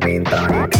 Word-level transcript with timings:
Tonic. 0.00 0.78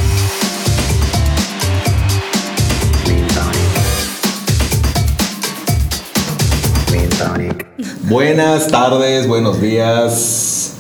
Buenas 8.04 8.68
tardes, 8.68 9.26
buenos 9.26 9.60
días. 9.60 10.72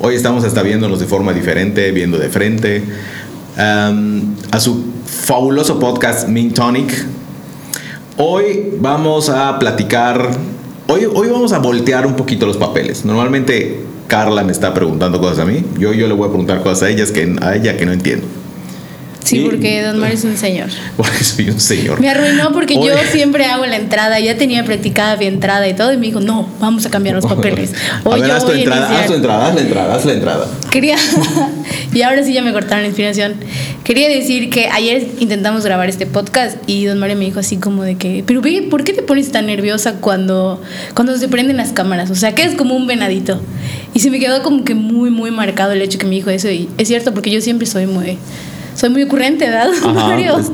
Hoy 0.00 0.14
estamos 0.14 0.44
hasta 0.44 0.62
viéndonos 0.62 1.00
de 1.00 1.06
forma 1.06 1.32
diferente, 1.32 1.90
viendo 1.90 2.18
de 2.18 2.28
frente. 2.28 2.84
Am, 3.56 4.36
a 4.52 4.60
su 4.60 4.84
fabuloso 5.04 5.80
podcast 5.80 6.28
Min 6.28 6.54
Tonic. 6.54 7.04
Hoy 8.16 8.74
vamos 8.78 9.28
a 9.28 9.58
platicar. 9.58 10.30
Hoy, 10.86 11.08
hoy 11.12 11.28
vamos 11.28 11.52
a 11.52 11.58
voltear 11.58 12.06
un 12.06 12.14
poquito 12.14 12.46
los 12.46 12.58
papeles. 12.58 13.04
Normalmente 13.04 13.97
Carla 14.08 14.42
me 14.42 14.52
está 14.52 14.74
preguntando 14.74 15.20
cosas 15.20 15.40
a 15.40 15.44
mí. 15.44 15.64
Yo, 15.78 15.92
yo 15.92 16.08
le 16.08 16.14
voy 16.14 16.26
a 16.26 16.30
preguntar 16.30 16.62
cosas 16.62 16.84
a, 16.84 16.90
ellas 16.90 17.12
que, 17.12 17.36
a 17.40 17.54
ella 17.54 17.76
que 17.76 17.86
no 17.86 17.92
entiendo. 17.92 18.26
Sí, 19.28 19.40
porque 19.48 19.82
Don 19.82 19.98
Mario 19.98 20.16
es 20.16 20.24
un 20.24 20.36
señor. 20.36 20.68
Porque 20.96 21.22
soy 21.24 21.50
un 21.50 21.60
señor. 21.60 22.00
Me 22.00 22.08
arruinó 22.08 22.52
porque 22.52 22.76
Hoy- 22.76 22.88
yo 22.88 22.94
siempre 23.12 23.44
hago 23.46 23.66
la 23.66 23.76
entrada, 23.76 24.18
ya 24.20 24.36
tenía 24.36 24.64
practicada 24.64 25.16
mi 25.16 25.26
entrada 25.26 25.68
y 25.68 25.74
todo, 25.74 25.92
y 25.92 25.96
me 25.96 26.06
dijo, 26.06 26.20
no, 26.20 26.48
vamos 26.60 26.84
a 26.86 26.90
cambiar 26.90 27.14
los 27.16 27.26
papeles. 27.34 27.72
a 28.04 28.08
Hoy 28.08 28.20
ver, 28.20 28.30
yo 28.30 28.36
haz 28.36 28.44
tu, 28.44 28.52
a 28.52 28.54
entrada, 28.56 28.80
iniciar. 28.86 29.00
haz 29.02 29.06
tu 29.08 29.14
entrada, 29.14 29.46
haz 29.48 29.54
la 29.54 29.60
entrada, 29.60 29.94
haz 29.94 30.04
la 30.04 30.12
entrada. 30.14 30.46
Quería, 30.70 30.96
y 31.92 32.02
ahora 32.02 32.22
sí 32.24 32.32
ya 32.32 32.42
me 32.42 32.52
cortaron 32.52 32.82
la 32.82 32.88
inspiración. 32.88 33.34
Quería 33.84 34.08
decir 34.08 34.50
que 34.50 34.66
ayer 34.68 35.06
intentamos 35.20 35.64
grabar 35.64 35.88
este 35.88 36.04
podcast 36.06 36.56
y 36.66 36.84
Don 36.84 36.98
Mario 36.98 37.16
me 37.16 37.24
dijo 37.24 37.40
así 37.40 37.56
como 37.56 37.82
de 37.84 37.96
que, 37.96 38.22
pero 38.26 38.40
ve, 38.42 38.66
¿por 38.70 38.84
qué 38.84 38.92
te 38.92 39.02
pones 39.02 39.30
tan 39.32 39.46
nerviosa 39.46 39.94
cuando, 39.94 40.60
cuando 40.94 41.16
se 41.16 41.28
prenden 41.28 41.56
las 41.56 41.72
cámaras? 41.72 42.10
O 42.10 42.14
sea, 42.14 42.34
que 42.34 42.42
es 42.42 42.54
como 42.54 42.74
un 42.74 42.86
venadito. 42.86 43.40
Y 43.94 44.00
se 44.00 44.10
me 44.10 44.18
quedó 44.20 44.42
como 44.42 44.64
que 44.64 44.74
muy, 44.74 45.10
muy 45.10 45.30
marcado 45.30 45.72
el 45.72 45.80
hecho 45.82 45.98
que 45.98 46.06
me 46.06 46.14
dijo 46.14 46.30
eso. 46.30 46.50
Y 46.50 46.68
es 46.78 46.88
cierto, 46.88 47.14
porque 47.14 47.30
yo 47.30 47.40
siempre 47.40 47.66
soy 47.66 47.86
muy, 47.86 48.18
soy 48.78 48.90
muy 48.90 49.02
ocurrente, 49.02 49.46
¿verdad, 49.48 49.70
Mario? 49.94 50.34
pues. 50.34 50.50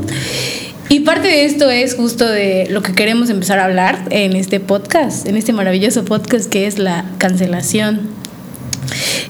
Y 0.89 1.01
parte 1.01 1.29
de 1.29 1.45
esto 1.45 1.71
es 1.71 1.95
justo 1.95 2.27
de 2.29 2.67
lo 2.71 2.83
que 2.83 2.93
queremos 2.93 3.29
empezar 3.31 3.59
a 3.59 3.65
hablar 3.65 4.05
en 4.11 4.37
este 4.37 4.61
podcast, 4.61 5.27
en 5.27 5.37
este 5.37 5.53
maravilloso 5.53 6.05
podcast 6.05 6.49
que 6.49 6.67
es 6.67 6.79
la 6.79 7.05
cancelación. 7.19 8.03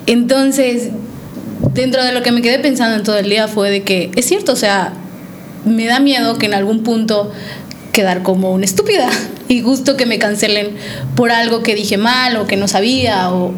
Entonces, 0.06 0.89
dentro 1.72 2.03
de 2.05 2.12
lo 2.12 2.22
que 2.22 2.33
me 2.33 2.42
quedé 2.42 2.59
pensando 2.59 2.97
en 2.97 3.03
todo 3.05 3.17
el 3.19 3.28
día 3.31 3.48
fue 3.48 3.70
de 3.70 3.83
que 3.83 4.11
es 4.17 4.27
cierto, 4.27 4.53
o 4.53 4.56
sea, 4.56 4.92
me 5.65 5.87
da 5.87 6.00
miedo 6.00 6.39
que 6.39 6.47
en 6.47 6.55
algún 6.55 6.83
punto 6.83 7.33
quedar 7.92 8.22
como 8.22 8.53
una 8.53 8.65
estúpida 8.65 9.09
y 9.48 9.62
justo 9.62 9.97
que 9.97 10.06
me 10.06 10.19
cancelen 10.19 10.70
por 11.15 11.31
algo 11.31 11.62
que 11.62 11.75
dije 11.75 11.97
mal 11.97 12.37
o 12.37 12.47
que 12.47 12.56
no 12.56 12.69
sabía 12.69 13.31
o, 13.33 13.55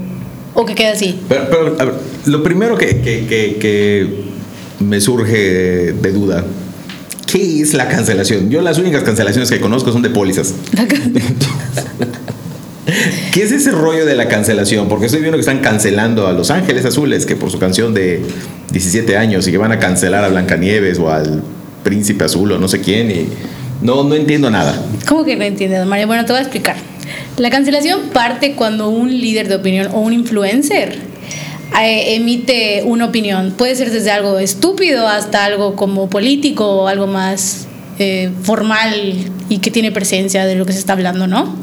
o 0.54 0.64
que 0.66 0.74
quede 0.74 0.88
así. 0.88 1.18
Pero, 1.28 1.46
pero, 1.50 1.76
a 1.80 1.84
ver, 1.86 1.94
lo 2.26 2.42
primero 2.42 2.76
que, 2.76 3.00
que- 3.00 3.26
que- 3.26 3.56
que 3.58 4.25
me 4.80 5.00
surge 5.00 5.92
de 5.92 6.12
duda, 6.12 6.44
¿qué 7.26 7.60
es 7.60 7.74
la 7.74 7.88
cancelación? 7.88 8.50
Yo 8.50 8.62
las 8.62 8.78
únicas 8.78 9.02
cancelaciones 9.02 9.50
que 9.50 9.60
conozco 9.60 9.92
son 9.92 10.02
de 10.02 10.10
pólizas. 10.10 10.54
¿Qué 13.32 13.42
es 13.42 13.52
ese 13.52 13.72
rollo 13.72 14.06
de 14.06 14.14
la 14.14 14.28
cancelación? 14.28 14.88
Porque 14.88 15.06
estoy 15.06 15.20
viendo 15.20 15.36
que 15.36 15.40
están 15.40 15.58
cancelando 15.58 16.26
a 16.26 16.32
Los 16.32 16.50
Ángeles 16.50 16.84
Azules, 16.84 17.26
que 17.26 17.36
por 17.36 17.50
su 17.50 17.58
canción 17.58 17.92
de 17.92 18.22
17 18.70 19.16
años 19.16 19.46
y 19.46 19.50
que 19.50 19.58
van 19.58 19.72
a 19.72 19.78
cancelar 19.78 20.24
a 20.24 20.28
Blancanieves 20.28 20.98
o 20.98 21.10
al 21.10 21.42
Príncipe 21.82 22.24
Azul 22.24 22.52
o 22.52 22.58
no 22.58 22.68
sé 22.68 22.80
quién 22.80 23.10
y 23.10 23.28
no, 23.82 24.04
no 24.04 24.14
entiendo 24.14 24.50
nada. 24.50 24.74
¿Cómo 25.06 25.24
que 25.24 25.36
no 25.36 25.44
entiende, 25.44 25.76
don 25.78 25.88
Mario? 25.88 26.06
Bueno, 26.06 26.24
te 26.24 26.32
voy 26.32 26.38
a 26.38 26.42
explicar. 26.42 26.76
La 27.36 27.50
cancelación 27.50 28.08
parte 28.12 28.54
cuando 28.54 28.88
un 28.88 29.10
líder 29.10 29.48
de 29.48 29.56
opinión 29.56 29.88
o 29.92 30.00
un 30.00 30.12
influencer 30.12 30.96
emite 31.74 32.82
una 32.84 33.06
opinión. 33.06 33.54
Puede 33.56 33.74
ser 33.76 33.90
desde 33.90 34.10
algo 34.10 34.38
estúpido 34.38 35.08
hasta 35.08 35.44
algo 35.44 35.76
como 35.76 36.08
político 36.08 36.82
o 36.82 36.88
algo 36.88 37.06
más 37.06 37.66
eh, 37.98 38.30
formal 38.42 39.14
y 39.48 39.58
que 39.58 39.70
tiene 39.70 39.90
presencia 39.90 40.44
de 40.44 40.54
lo 40.54 40.66
que 40.66 40.72
se 40.74 40.78
está 40.78 40.92
hablando, 40.92 41.26
¿no? 41.26 41.56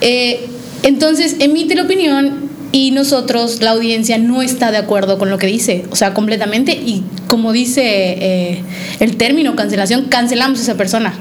Eh, 0.00 0.48
entonces 0.82 1.36
emite 1.38 1.74
la 1.74 1.82
opinión 1.82 2.48
y 2.72 2.92
nosotros, 2.92 3.60
la 3.60 3.72
audiencia, 3.72 4.16
no 4.16 4.40
está 4.40 4.70
de 4.70 4.78
acuerdo 4.78 5.18
con 5.18 5.28
lo 5.28 5.36
que 5.36 5.46
dice, 5.46 5.84
o 5.90 5.96
sea, 5.96 6.14
completamente. 6.14 6.72
Y 6.72 7.02
como 7.26 7.52
dice 7.52 7.82
eh, 7.84 8.62
el 9.00 9.16
término 9.16 9.54
cancelación, 9.54 10.06
cancelamos 10.06 10.60
a 10.60 10.62
esa 10.62 10.76
persona. 10.76 11.12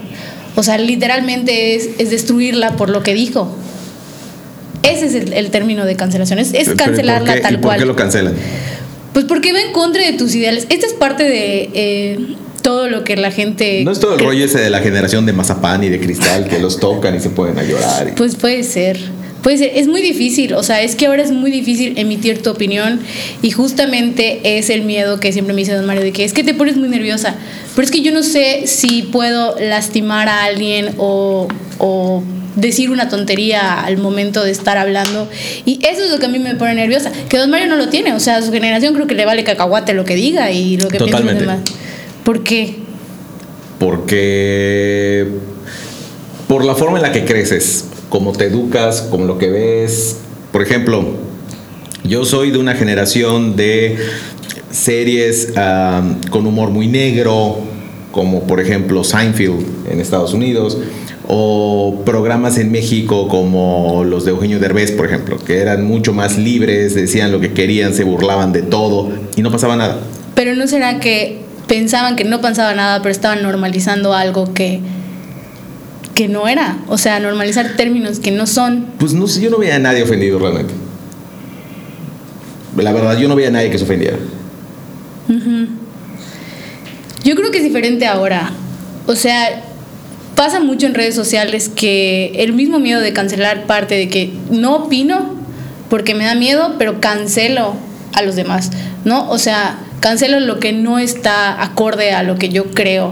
O 0.55 0.63
sea, 0.63 0.77
literalmente 0.77 1.75
es, 1.75 1.89
es 1.97 2.09
destruirla 2.09 2.77
por 2.77 2.89
lo 2.89 3.03
que 3.03 3.13
dijo. 3.13 3.53
Ese 4.83 5.07
es 5.07 5.13
el, 5.15 5.33
el 5.33 5.51
término 5.51 5.85
de 5.85 5.95
cancelación, 5.95 6.39
es, 6.39 6.53
es 6.53 6.53
Pero, 6.53 6.71
¿y 6.73 6.75
por 6.77 6.85
cancelarla 6.85 7.33
qué- 7.33 7.39
y 7.39 7.41
tal 7.41 7.53
¿Por 7.55 7.61
cual. 7.63 7.79
qué 7.79 7.85
lo 7.85 7.95
cancelan? 7.95 8.33
Pues 9.13 9.25
porque 9.25 9.51
va 9.53 9.59
en 9.61 9.71
contra 9.73 10.03
de 10.05 10.13
tus 10.13 10.33
ideales. 10.35 10.65
Esta 10.69 10.85
es 10.87 10.93
parte 10.93 11.23
de 11.23 11.69
eh, 11.73 12.19
todo 12.61 12.87
lo 12.89 13.03
que 13.03 13.17
la 13.17 13.31
gente... 13.31 13.83
No 13.83 13.91
es 13.91 13.99
todo 13.99 14.13
el 14.15 14.19
rollo 14.19 14.45
ese 14.45 14.59
de 14.59 14.69
la 14.69 14.79
generación 14.79 15.25
de 15.25 15.33
mazapán 15.33 15.83
y 15.83 15.89
de 15.89 15.99
cristal 15.99 16.47
que 16.47 16.59
los 16.59 16.79
tocan 16.79 17.15
y 17.15 17.19
se 17.19 17.29
pueden 17.29 17.57
a 17.59 17.63
llorar. 17.63 18.07
y- 18.09 18.11
Pues 18.11 18.35
puede 18.35 18.63
ser. 18.63 18.99
Puede 19.41 19.57
ser. 19.57 19.71
Es 19.75 19.87
muy 19.87 20.01
difícil. 20.01 20.53
O 20.53 20.63
sea, 20.63 20.81
es 20.81 20.95
que 20.95 21.07
ahora 21.07 21.23
es 21.23 21.31
muy 21.31 21.49
difícil 21.51 21.97
emitir 21.97 22.41
tu 22.43 22.49
opinión. 22.51 22.99
Y 23.41 23.51
justamente 23.51 24.57
es 24.59 24.69
el 24.69 24.83
miedo 24.83 25.19
que 25.19 25.33
siempre 25.33 25.53
me 25.53 25.61
dice 25.61 25.73
Don 25.73 25.85
Mario 25.85 26.03
de 26.03 26.11
que 26.13 26.23
es 26.23 26.31
que 26.33 26.43
te 26.43 26.53
pones 26.53 26.77
muy 26.77 26.87
nerviosa. 26.89 27.35
Pero 27.75 27.85
es 27.85 27.91
que 27.91 28.01
yo 28.01 28.11
no 28.13 28.21
sé 28.23 28.63
si 28.67 29.01
puedo 29.03 29.55
lastimar 29.59 30.29
a 30.29 30.43
alguien 30.43 30.91
o, 30.97 31.47
o 31.79 32.23
decir 32.55 32.91
una 32.91 33.09
tontería 33.09 33.81
al 33.81 33.97
momento 33.97 34.43
de 34.43 34.51
estar 34.51 34.77
hablando. 34.77 35.27
Y 35.65 35.79
eso 35.85 36.03
es 36.03 36.11
lo 36.11 36.19
que 36.19 36.25
a 36.25 36.29
mí 36.29 36.39
me 36.39 36.55
pone 36.55 36.75
nerviosa. 36.75 37.11
Que 37.29 37.37
Don 37.37 37.49
Mario 37.49 37.67
no 37.67 37.75
lo 37.75 37.89
tiene. 37.89 38.13
O 38.13 38.19
sea, 38.19 38.37
a 38.37 38.41
su 38.41 38.51
generación 38.51 38.93
creo 38.93 39.07
que 39.07 39.15
le 39.15 39.25
vale 39.25 39.43
cacahuate 39.43 39.93
lo 39.93 40.05
que 40.05 40.15
diga 40.15 40.51
y 40.51 40.77
lo 40.77 40.87
que 40.87 40.97
piensen 40.97 41.11
Totalmente. 41.11 41.41
demás. 41.41 41.59
¿Por 42.23 42.43
qué? 42.43 42.75
Porque 43.79 45.27
por 46.47 46.65
la 46.65 46.75
forma 46.75 46.97
en 46.97 47.03
la 47.03 47.11
que 47.11 47.25
creces, 47.25 47.85
como 48.09 48.33
te 48.33 48.45
educas, 48.45 49.01
como 49.09 49.25
lo 49.25 49.37
que 49.37 49.49
ves. 49.49 50.17
Por 50.51 50.63
ejemplo, 50.63 51.05
yo 52.03 52.25
soy 52.25 52.51
de 52.51 52.57
una 52.57 52.73
generación 52.75 53.55
de 53.55 53.97
series 54.71 55.53
ah, 55.55 56.01
con 56.29 56.45
humor 56.47 56.71
muy 56.71 56.87
negro, 56.87 57.57
como 58.11 58.43
por 58.47 58.59
ejemplo 58.59 59.03
Seinfeld 59.03 59.91
en 59.91 59.99
Estados 59.99 60.33
Unidos, 60.33 60.77
o 61.31 62.01
programas 62.05 62.57
en 62.57 62.71
México 62.71 63.27
como 63.27 64.03
los 64.03 64.25
de 64.25 64.31
Eugenio 64.31 64.59
Derbez, 64.59 64.91
por 64.91 65.05
ejemplo, 65.05 65.37
que 65.37 65.59
eran 65.59 65.85
mucho 65.85 66.11
más 66.11 66.39
libres, 66.39 66.95
decían 66.95 67.31
lo 67.31 67.39
que 67.39 67.53
querían, 67.53 67.93
se 67.93 68.03
burlaban 68.03 68.51
de 68.51 68.63
todo 68.63 69.11
y 69.35 69.43
no 69.43 69.51
pasaba 69.51 69.75
nada. 69.75 69.99
Pero 70.33 70.55
no 70.55 70.65
será 70.65 70.99
que 70.99 71.41
pensaban 71.67 72.15
que 72.15 72.23
no 72.23 72.41
pasaba 72.41 72.73
nada, 72.73 73.03
pero 73.03 73.11
estaban 73.11 73.43
normalizando 73.43 74.15
algo 74.15 74.55
que, 74.55 74.79
que 76.15 76.27
no 76.27 76.47
era. 76.47 76.79
O 76.87 76.97
sea, 76.97 77.19
normalizar 77.19 77.75
términos 77.77 78.19
que 78.19 78.31
no 78.31 78.47
son. 78.47 78.87
Pues 78.97 79.13
no 79.13 79.27
sé, 79.27 79.39
yo 79.41 79.51
no 79.51 79.59
veía 79.59 79.75
a 79.75 79.79
nadie 79.79 80.01
ofendido 80.01 80.39
realmente. 80.39 80.73
La 82.75 82.91
verdad, 82.91 83.19
yo 83.19 83.27
no 83.29 83.35
veía 83.35 83.49
a 83.49 83.51
nadie 83.51 83.69
que 83.69 83.77
se 83.77 83.83
ofendiera. 83.83 84.17
Yo 87.23 87.35
creo 87.35 87.51
que 87.51 87.59
es 87.59 87.63
diferente 87.63 88.07
ahora. 88.07 88.51
O 89.05 89.15
sea, 89.15 89.68
pasa 90.39 90.61
mucho 90.61 90.85
en 90.85 90.93
redes 90.93 91.15
sociales 91.15 91.67
que 91.67 92.31
el 92.35 92.53
mismo 92.53 92.79
miedo 92.79 93.01
de 93.01 93.11
cancelar 93.11 93.65
parte 93.65 93.95
de 93.95 94.07
que 94.07 94.31
no 94.49 94.77
opino 94.77 95.35
porque 95.89 96.15
me 96.15 96.23
da 96.23 96.33
miedo, 96.33 96.75
pero 96.79 97.01
cancelo 97.01 97.73
a 98.13 98.21
los 98.21 98.37
demás, 98.37 98.71
¿no? 99.03 99.29
O 99.29 99.37
sea, 99.37 99.77
cancelo 99.99 100.39
lo 100.39 100.61
que 100.61 100.71
no 100.71 100.97
está 100.97 101.61
acorde 101.61 102.13
a 102.13 102.23
lo 102.23 102.37
que 102.37 102.47
yo 102.47 102.71
creo. 102.71 103.11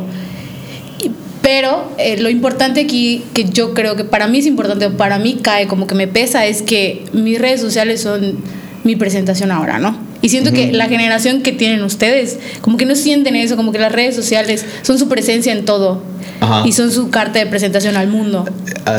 Pero 1.41 1.91
eh, 1.97 2.15
lo 2.15 2.29
importante 2.29 2.79
aquí, 2.79 3.25
que 3.33 3.43
yo 3.43 3.73
creo 3.73 3.97
que 3.97 4.05
para 4.05 4.27
mí 4.27 4.37
es 4.37 4.45
importante, 4.45 4.85
o 4.85 4.95
para 4.95 5.19
mí 5.19 5.39
cae 5.41 5.67
como 5.67 5.85
que 5.85 5.95
me 5.95 6.07
pesa, 6.07 6.45
es 6.45 6.61
que 6.61 7.03
mis 7.11 7.41
redes 7.41 7.59
sociales 7.59 7.99
son 7.99 8.37
mi 8.85 8.95
presentación 8.95 9.51
ahora, 9.51 9.79
¿no? 9.79 10.06
Y 10.21 10.29
siento 10.29 10.51
que 10.51 10.71
la 10.71 10.87
generación 10.87 11.41
que 11.43 11.51
tienen 11.51 11.83
ustedes, 11.83 12.37
como 12.61 12.77
que 12.77 12.85
no 12.85 12.95
sienten 12.95 13.35
eso, 13.35 13.55
como 13.55 13.71
que 13.71 13.79
las 13.79 13.91
redes 13.91 14.15
sociales 14.15 14.65
son 14.81 14.97
su 14.97 15.07
presencia 15.07 15.51
en 15.53 15.63
todo. 15.65 16.01
Ajá. 16.39 16.67
Y 16.67 16.71
son 16.71 16.91
su 16.91 17.09
carta 17.09 17.39
de 17.39 17.45
presentación 17.47 17.95
al 17.97 18.07
mundo. 18.07 18.45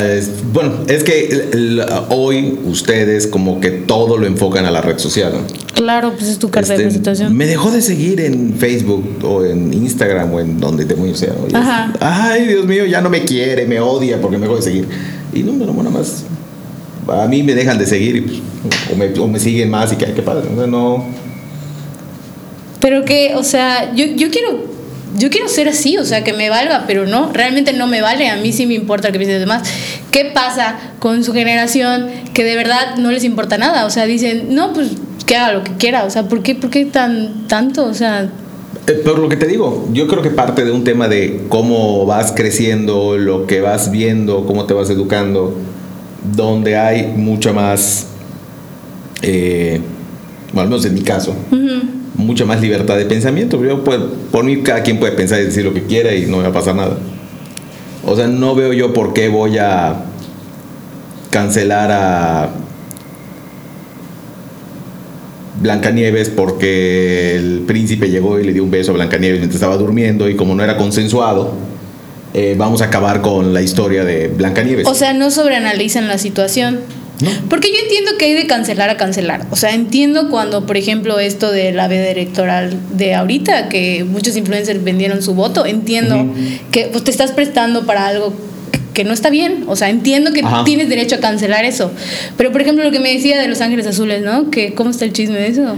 Es- 0.01 0.29
bueno, 0.53 0.73
es 0.87 1.03
que 1.03 1.27
el- 1.27 1.41
el- 1.79 1.85
hoy 2.09 2.57
ustedes 2.65 3.27
como 3.27 3.61
que 3.61 3.71
todo 3.71 4.17
lo 4.17 4.27
enfocan 4.27 4.65
a 4.65 4.71
la 4.71 4.81
red 4.81 4.97
social. 4.97 5.31
¿no? 5.33 5.73
Claro, 5.73 6.13
pues 6.17 6.29
es 6.29 6.39
tu 6.39 6.49
carta 6.49 6.69
de 6.69 6.75
Este, 6.75 6.83
presentación. 6.85 7.35
Me 7.35 7.45
dejó 7.45 7.71
de 7.71 7.81
seguir 7.81 8.19
en 8.21 8.55
Facebook 8.57 9.19
o 9.23 9.45
en 9.45 9.73
Instagram 9.73 10.33
o 10.33 10.39
en 10.41 10.59
donde 10.59 10.83
demonios 10.85 11.19
sea. 11.19 11.29
¿no? 11.29 11.45
Y 11.45 11.49
es, 11.49 11.55
Ajá. 11.55 11.93
Ay, 12.01 12.47
Dios 12.47 12.65
mío, 12.65 12.85
ya 12.85 12.99
no 13.01 13.09
me 13.09 13.23
quiere, 13.23 13.65
me 13.65 13.79
odia 13.79 14.19
porque 14.19 14.37
me 14.37 14.43
dejó 14.47 14.57
de 14.57 14.61
seguir. 14.63 14.87
Y 15.33 15.43
no, 15.43 15.53
no, 15.53 15.65
no, 15.65 15.73
nada 15.73 15.89
más. 15.91 16.23
A 17.11 17.27
mí 17.27 17.43
me 17.43 17.55
dejan 17.55 17.77
de 17.77 17.85
seguir 17.85 18.15
y, 18.17 18.21
pues, 18.21 18.41
o, 18.91 18.95
me, 18.95 19.19
o 19.19 19.27
me 19.27 19.39
siguen 19.39 19.69
más 19.69 19.91
y 19.93 19.95
que, 19.95 20.05
qué 20.13 20.21
padre. 20.21 20.47
O 20.53 20.55
sea, 20.57 20.67
no. 20.67 21.05
Pero 22.79 23.03
que, 23.05 23.33
o 23.35 23.43
sea, 23.43 23.93
yo, 23.93 24.05
yo 24.05 24.29
quiero 24.29 24.69
yo 25.17 25.29
quiero 25.29 25.47
ser 25.47 25.67
así, 25.67 25.97
o 25.97 26.05
sea, 26.05 26.23
que 26.23 26.33
me 26.33 26.49
valga, 26.49 26.83
pero 26.85 27.07
no, 27.07 27.31
realmente 27.33 27.73
no 27.73 27.87
me 27.87 28.01
vale, 28.01 28.29
a 28.29 28.37
mí 28.37 28.53
sí 28.53 28.67
me 28.67 28.75
importa 28.75 29.07
lo 29.07 29.13
que 29.13 29.19
piensen 29.19 29.41
los 29.41 29.47
demás. 29.49 29.67
¿Qué 30.11 30.25
pasa 30.25 30.77
con 30.99 31.23
su 31.23 31.33
generación 31.33 32.07
que 32.33 32.43
de 32.43 32.55
verdad 32.55 32.95
no 32.97 33.11
les 33.11 33.23
importa 33.23 33.57
nada? 33.57 33.85
O 33.85 33.89
sea, 33.89 34.05
dicen, 34.05 34.53
no, 34.53 34.71
pues 34.73 34.89
que 35.25 35.35
haga 35.35 35.53
lo 35.53 35.63
que 35.63 35.73
quiera, 35.73 36.05
o 36.05 36.09
sea, 36.09 36.23
¿por 36.27 36.43
qué, 36.43 36.55
por 36.55 36.69
qué 36.69 36.85
tan 36.85 37.47
tanto? 37.47 37.85
O 37.85 37.93
sea, 37.93 38.29
Eh, 38.87 38.93
Por 39.03 39.19
lo 39.19 39.29
que 39.29 39.35
te 39.35 39.47
digo, 39.47 39.87
yo 39.93 40.07
creo 40.07 40.21
que 40.21 40.29
parte 40.29 40.63
de 40.63 40.71
un 40.71 40.83
tema 40.83 41.07
de 41.07 41.41
cómo 41.49 42.05
vas 42.05 42.31
creciendo, 42.31 43.17
lo 43.17 43.45
que 43.45 43.61
vas 43.61 43.91
viendo, 43.91 44.45
cómo 44.45 44.65
te 44.65 44.73
vas 44.73 44.89
educando, 44.89 45.55
donde 46.35 46.77
hay 46.77 47.07
mucha 47.07 47.53
más, 47.53 48.07
eh, 49.21 49.79
bueno, 50.53 50.61
al 50.61 50.67
menos 50.69 50.85
en 50.85 50.93
mi 50.93 51.01
caso, 51.01 51.35
mucha 52.15 52.45
más 52.45 52.61
libertad 52.61 52.97
de 52.97 53.05
pensamiento. 53.05 53.63
Yo, 53.63 53.83
pues, 53.83 53.99
por 54.31 54.43
mí, 54.43 54.61
cada 54.61 54.83
quien 54.83 54.99
puede 54.99 55.13
pensar 55.13 55.41
y 55.41 55.45
decir 55.45 55.63
lo 55.63 55.73
que 55.73 55.83
quiera 55.83 56.13
y 56.13 56.25
no 56.25 56.37
me 56.37 56.43
va 56.43 56.49
a 56.49 56.53
pasar 56.53 56.75
nada. 56.75 56.97
O 58.05 58.15
sea, 58.15 58.27
no 58.27 58.55
veo 58.55 58.73
yo 58.73 58.93
por 58.93 59.13
qué 59.13 59.29
voy 59.29 59.57
a 59.57 60.05
cancelar 61.29 61.91
a 61.91 62.49
Blancanieves 65.61 66.29
porque 66.29 67.35
el 67.35 67.63
príncipe 67.67 68.09
llegó 68.09 68.39
y 68.39 68.45
le 68.45 68.53
dio 68.53 68.63
un 68.63 68.71
beso 68.71 68.91
a 68.91 68.95
Blancanieves 68.95 69.39
mientras 69.39 69.61
estaba 69.61 69.77
durmiendo 69.77 70.29
y 70.29 70.35
como 70.35 70.55
no 70.55 70.63
era 70.63 70.77
consensuado, 70.77 71.53
eh, 72.33 72.55
vamos 72.57 72.81
a 72.81 72.85
acabar 72.85 73.21
con 73.21 73.53
la 73.53 73.61
historia 73.61 74.03
de 74.03 74.27
Blancanieves. 74.27 74.87
O 74.87 74.93
sea, 74.93 75.13
no 75.13 75.31
sobreanalizan 75.31 76.07
la 76.07 76.17
situación. 76.17 76.79
No. 77.21 77.29
Porque 77.49 77.69
yo 77.69 77.79
entiendo 77.83 78.11
que 78.17 78.25
hay 78.25 78.33
de 78.33 78.47
cancelar 78.47 78.89
a 78.89 78.97
cancelar. 78.97 79.45
O 79.51 79.55
sea, 79.55 79.73
entiendo 79.73 80.29
cuando, 80.29 80.65
por 80.65 80.77
ejemplo, 80.77 81.19
esto 81.19 81.51
de 81.51 81.73
la 81.73 81.87
veda 81.87 82.07
electoral 82.07 82.77
de 82.91 83.13
ahorita, 83.13 83.67
que 83.67 84.05
muchos 84.05 84.37
influencers 84.37 84.83
vendieron 84.83 85.21
su 85.21 85.33
voto, 85.33 85.65
entiendo 85.65 86.33
que 86.71 86.85
pues, 86.85 87.03
te 87.03 87.11
estás 87.11 87.31
prestando 87.31 87.85
para 87.85 88.07
algo 88.07 88.33
que 88.93 89.03
no 89.03 89.13
está 89.13 89.29
bien. 89.29 89.65
O 89.67 89.75
sea, 89.75 89.89
entiendo 89.89 90.31
que 90.31 90.41
Ajá. 90.41 90.63
tienes 90.63 90.87
derecho 90.87 91.15
a 91.15 91.19
cancelar 91.19 91.65
eso. 91.65 91.91
Pero, 92.37 92.51
por 92.51 92.61
ejemplo, 92.61 92.85
lo 92.85 92.91
que 92.91 92.99
me 92.99 93.13
decía 93.13 93.41
de 93.41 93.47
Los 93.47 93.59
Ángeles 93.59 93.87
Azules, 93.87 94.21
¿no? 94.21 94.49
Que 94.49 94.73
cómo 94.73 94.91
está 94.91 95.03
el 95.03 95.11
chisme 95.11 95.39
de 95.39 95.47
eso. 95.47 95.75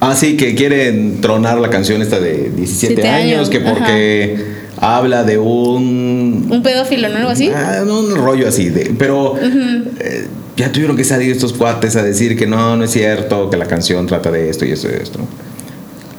Ah, 0.00 0.14
sí, 0.14 0.36
que 0.36 0.54
quieren 0.54 1.20
tronar 1.20 1.58
la 1.58 1.70
canción 1.70 2.00
esta 2.02 2.20
de 2.20 2.50
17 2.50 2.94
Siete 2.94 3.08
años, 3.08 3.38
años, 3.38 3.50
que 3.50 3.60
porque 3.60 4.57
habla 4.80 5.24
de 5.24 5.38
un... 5.38 6.48
Un 6.50 6.62
pedófilo, 6.62 7.08
¿no? 7.08 7.16
Algo 7.16 7.30
así. 7.30 7.50
Ah, 7.54 7.82
un 7.82 8.16
rollo 8.16 8.48
así, 8.48 8.68
de, 8.68 8.94
pero 8.98 9.36
eh, 9.38 10.26
ya 10.56 10.72
tuvieron 10.72 10.96
que 10.96 11.04
salir 11.04 11.32
estos 11.32 11.52
cuates 11.52 11.96
a 11.96 12.02
decir 12.02 12.36
que 12.36 12.46
no, 12.46 12.76
no 12.76 12.84
es 12.84 12.90
cierto, 12.90 13.50
que 13.50 13.56
la 13.56 13.66
canción 13.66 14.06
trata 14.06 14.30
de 14.30 14.50
esto 14.50 14.64
y 14.64 14.72
esto 14.72 14.88
y 14.88 14.94
esto. 15.02 15.20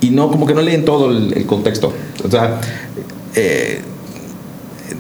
Y 0.02 0.12
no, 0.12 0.30
como 0.30 0.46
que 0.46 0.54
no 0.54 0.62
leen 0.62 0.86
todo 0.86 1.12
el, 1.12 1.34
el 1.34 1.46
contexto. 1.46 1.94
O 2.24 2.30
sea, 2.30 2.60
eh, 3.36 3.82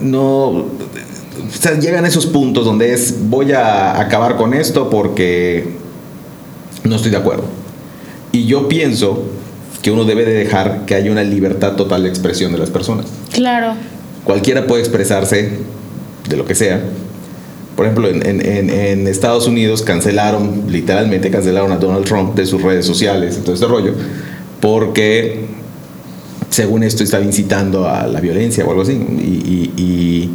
no... 0.02 0.48
O 0.50 1.52
sea, 1.58 1.80
llegan 1.80 2.06
esos 2.06 2.26
puntos 2.26 2.66
donde 2.66 2.94
es 2.94 3.16
voy 3.30 3.54
a 3.54 4.00
acabar 4.00 4.36
con 4.36 4.54
esto 4.54 4.90
porque 4.90 5.70
no 6.84 6.96
estoy 6.96 7.12
de 7.12 7.18
acuerdo. 7.18 7.46
Y 8.32 8.46
yo 8.46 8.68
pienso 8.68 9.24
que 9.82 9.92
uno 9.92 10.04
debe 10.06 10.26
de 10.26 10.34
dejar 10.34 10.86
que 10.86 10.96
haya 10.96 11.12
una 11.12 11.24
libertad 11.24 11.74
total 11.76 12.04
de 12.04 12.10
expresión 12.10 12.52
de 12.52 12.58
las 12.58 12.70
personas. 12.70 13.06
Claro. 13.34 13.74
Cualquiera 14.24 14.68
puede 14.68 14.82
expresarse 14.82 15.52
de 16.28 16.38
lo 16.38 16.46
que 16.46 16.56
sea. 16.56 16.82
Por 17.76 17.86
ejemplo, 17.86 18.10
en, 18.10 18.26
en- 18.28 18.46
en- 18.46 18.70
en 18.70 19.08
Estados 19.08 19.48
Unidos 19.48 19.82
cancelaron, 19.84 20.64
literalmente 20.68 21.32
cancelaron 21.32 21.72
a 21.72 21.78
Donald 21.78 22.06
Trump 22.06 22.36
de 22.36 22.46
sus 22.46 22.62
redes 22.62 22.86
sociales 22.86 23.38
y 23.40 23.42
todo 23.42 23.54
este 23.54 23.68
rollo, 23.68 23.94
porque 24.60 25.46
según 26.50 26.84
esto 26.84 27.04
estaba 27.04 27.24
incitando 27.24 27.88
a 27.88 28.06
la 28.08 28.20
violencia 28.20 28.66
o 28.66 28.70
algo 28.72 28.82
así. 28.82 28.94
Y, 28.94 29.72
y- 29.78 29.82
y 29.82 30.30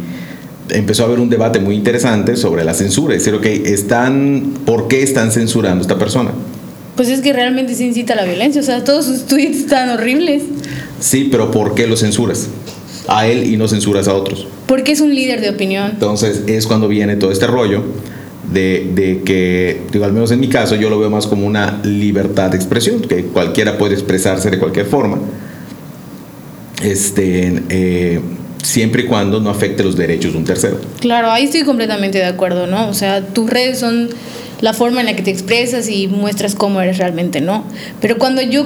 empezó 0.69 1.03
a 1.03 1.05
haber 1.05 1.19
un 1.19 1.29
debate 1.29 1.59
muy 1.59 1.75
interesante 1.75 2.35
sobre 2.35 2.63
la 2.63 2.73
censura. 2.73 3.13
Es 3.15 3.23
decir, 3.23 3.37
ok, 3.39 3.45
están, 3.67 4.53
¿por 4.65 4.87
qué 4.87 5.03
están 5.03 5.31
censurando 5.31 5.79
a 5.79 5.81
esta 5.81 5.99
persona? 5.99 6.31
Pues 6.95 7.09
es 7.09 7.21
que 7.21 7.33
realmente 7.33 7.75
se 7.75 7.83
incita 7.83 8.13
a 8.13 8.15
la 8.15 8.25
violencia. 8.25 8.61
O 8.61 8.63
sea, 8.63 8.83
todos 8.83 9.05
sus 9.05 9.25
tweets 9.25 9.57
están 9.57 9.89
horribles. 9.89 10.43
Sí, 10.99 11.27
pero 11.29 11.51
¿por 11.51 11.75
qué 11.75 11.87
lo 11.87 11.97
censuras? 11.97 12.49
A 13.07 13.27
él 13.27 13.43
y 13.43 13.57
no 13.57 13.67
censuras 13.67 14.07
a 14.07 14.13
otros. 14.13 14.47
Porque 14.65 14.93
es 14.93 15.01
un 15.01 15.13
líder 15.13 15.41
de 15.41 15.49
opinión. 15.49 15.91
Entonces 15.91 16.43
es 16.47 16.65
cuando 16.65 16.87
viene 16.87 17.15
todo 17.17 17.31
este 17.31 17.47
rollo 17.47 17.83
de, 18.51 18.91
de 18.93 19.21
que, 19.23 19.81
digo, 19.91 20.05
al 20.05 20.13
menos 20.13 20.31
en 20.31 20.39
mi 20.39 20.47
caso, 20.47 20.75
yo 20.75 20.89
lo 20.89 20.99
veo 20.99 21.09
más 21.09 21.27
como 21.27 21.45
una 21.45 21.81
libertad 21.83 22.51
de 22.51 22.57
expresión, 22.57 23.01
que 23.01 23.25
cualquiera 23.25 23.77
puede 23.77 23.93
expresarse 23.93 24.49
de 24.49 24.59
cualquier 24.59 24.85
forma, 24.85 25.19
este, 26.83 27.63
eh, 27.69 28.19
siempre 28.63 29.03
y 29.03 29.05
cuando 29.05 29.39
no 29.39 29.49
afecte 29.49 29.83
los 29.83 29.95
derechos 29.95 30.33
de 30.33 30.37
un 30.37 30.45
tercero. 30.45 30.79
Claro, 30.99 31.31
ahí 31.31 31.45
estoy 31.45 31.63
completamente 31.63 32.17
de 32.17 32.25
acuerdo, 32.25 32.67
¿no? 32.67 32.89
O 32.89 32.93
sea, 32.93 33.25
tus 33.25 33.49
redes 33.49 33.79
son 33.79 34.09
la 34.61 34.73
forma 34.73 35.01
en 35.01 35.07
la 35.07 35.15
que 35.15 35.21
te 35.21 35.31
expresas 35.31 35.89
y 35.89 36.07
muestras 36.07 36.55
cómo 36.55 36.81
eres 36.81 36.97
realmente, 36.97 37.41
¿no? 37.41 37.63
Pero 38.01 38.17
cuando 38.17 38.41
yo 38.41 38.65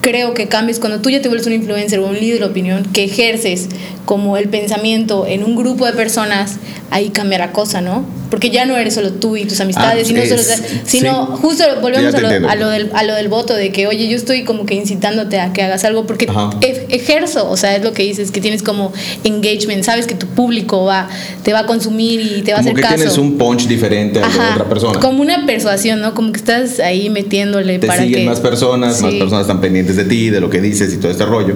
creo 0.00 0.34
que 0.34 0.48
cambies, 0.48 0.80
cuando 0.80 1.00
tú 1.00 1.08
ya 1.08 1.22
te 1.22 1.28
vuelves 1.28 1.46
un 1.46 1.54
influencer 1.54 1.98
o 1.98 2.06
un 2.06 2.14
líder 2.14 2.40
de 2.40 2.44
opinión, 2.44 2.84
que 2.92 3.04
ejerces 3.04 3.68
como 4.04 4.36
el 4.36 4.50
pensamiento 4.50 5.26
en 5.26 5.42
un 5.42 5.56
grupo 5.56 5.86
de 5.86 5.92
personas, 5.92 6.58
ahí 6.90 7.08
cambia 7.08 7.38
la 7.38 7.52
cosa, 7.52 7.80
¿no? 7.80 8.04
Porque 8.34 8.50
ya 8.50 8.66
no 8.66 8.76
eres 8.76 8.94
solo 8.94 9.12
tú 9.12 9.36
y 9.36 9.44
tus 9.44 9.60
amistades, 9.60 10.02
Ah, 10.02 10.08
sino, 10.08 10.22
solo- 10.26 10.40
es- 10.40 10.62
sino 10.86 11.26
sí. 11.36 11.40
justo 11.40 11.62
volvemos 11.80 12.12
a 12.12 12.18
lo, 12.20 12.48
a, 12.48 12.54
lo 12.56 12.68
del, 12.68 12.90
a 12.92 13.04
lo 13.04 13.14
del 13.14 13.28
voto, 13.28 13.54
de 13.54 13.70
que, 13.70 13.86
oye, 13.86 14.08
yo 14.08 14.16
estoy 14.16 14.42
como 14.42 14.66
que 14.66 14.74
incitándote 14.74 15.38
a 15.38 15.52
que 15.52 15.62
hagas 15.62 15.84
algo 15.84 16.04
porque 16.04 16.26
Ajá. 16.28 16.50
ejerzo, 16.60 17.48
o 17.48 17.56
sea, 17.56 17.76
es 17.76 17.84
lo 17.84 17.92
que 17.92 18.02
dices, 18.02 18.32
que 18.32 18.40
tienes 18.40 18.64
como 18.64 18.92
engagement, 19.22 19.84
sabes 19.84 20.08
que 20.08 20.16
tu 20.16 20.26
público 20.26 20.84
va, 20.84 21.08
te 21.44 21.52
va 21.52 21.60
a 21.60 21.66
consumir 21.66 22.20
y 22.38 22.42
te 22.42 22.50
va 22.50 22.58
a 22.58 22.60
hacer 22.62 22.74
que 22.74 22.82
caso. 22.82 22.96
tienes 22.96 23.18
un 23.18 23.38
punch 23.38 23.68
diferente 23.68 24.18
de 24.18 24.24
Ajá, 24.24 24.54
otra 24.54 24.64
persona. 24.68 24.98
Como 24.98 25.22
una 25.22 25.46
persuasión, 25.46 26.00
¿no? 26.00 26.12
Como 26.12 26.32
que 26.32 26.38
estás 26.38 26.80
ahí 26.80 27.08
metiéndole 27.10 27.78
Te 27.78 27.86
para 27.86 28.02
siguen 28.02 28.22
que 28.22 28.26
más 28.28 28.40
personas, 28.40 29.00
más 29.00 29.14
personas 29.14 29.42
están 29.42 29.60
pendientes 29.60 29.94
de 29.94 30.06
ti, 30.06 30.30
de 30.30 30.40
lo 30.40 30.50
que 30.50 30.60
dices 30.60 30.92
y 30.92 30.96
todo 30.96 31.12
este 31.12 31.24
rollo. 31.24 31.54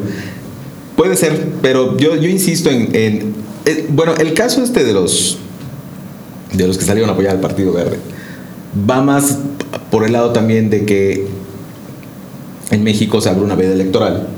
Puede 0.95 1.17
ser, 1.17 1.37
pero 1.61 1.97
yo, 1.99 2.15
yo 2.15 2.29
insisto 2.29 2.71
en, 2.71 2.95
en- 2.95 3.35
eh, 3.67 3.87
bueno, 3.89 4.15
el 4.17 4.33
caso 4.35 4.63
este 4.63 4.85
de 4.85 4.93
los 4.93 5.39
de 6.53 6.67
los 6.67 6.79
que 6.79 6.85
salieron 6.85 7.11
a 7.11 7.13
apoyar 7.13 7.33
al 7.35 7.41
Partido 7.41 7.73
Verde 7.73 7.99
va 8.89 9.03
más 9.03 9.39
por 9.91 10.05
el 10.05 10.13
lado 10.13 10.33
también 10.33 10.71
de 10.71 10.85
que 10.85 11.27
en 12.71 12.83
México 12.83 13.21
se 13.21 13.31
abre 13.31 13.43
una 13.43 13.55
veda 13.55 13.73
electoral 13.73 14.29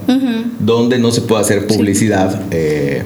donde 0.60 0.98
no 0.98 1.10
se 1.10 1.22
puede 1.22 1.42
hacer 1.42 1.66
publicidad 1.66 2.42
eh, 2.50 3.02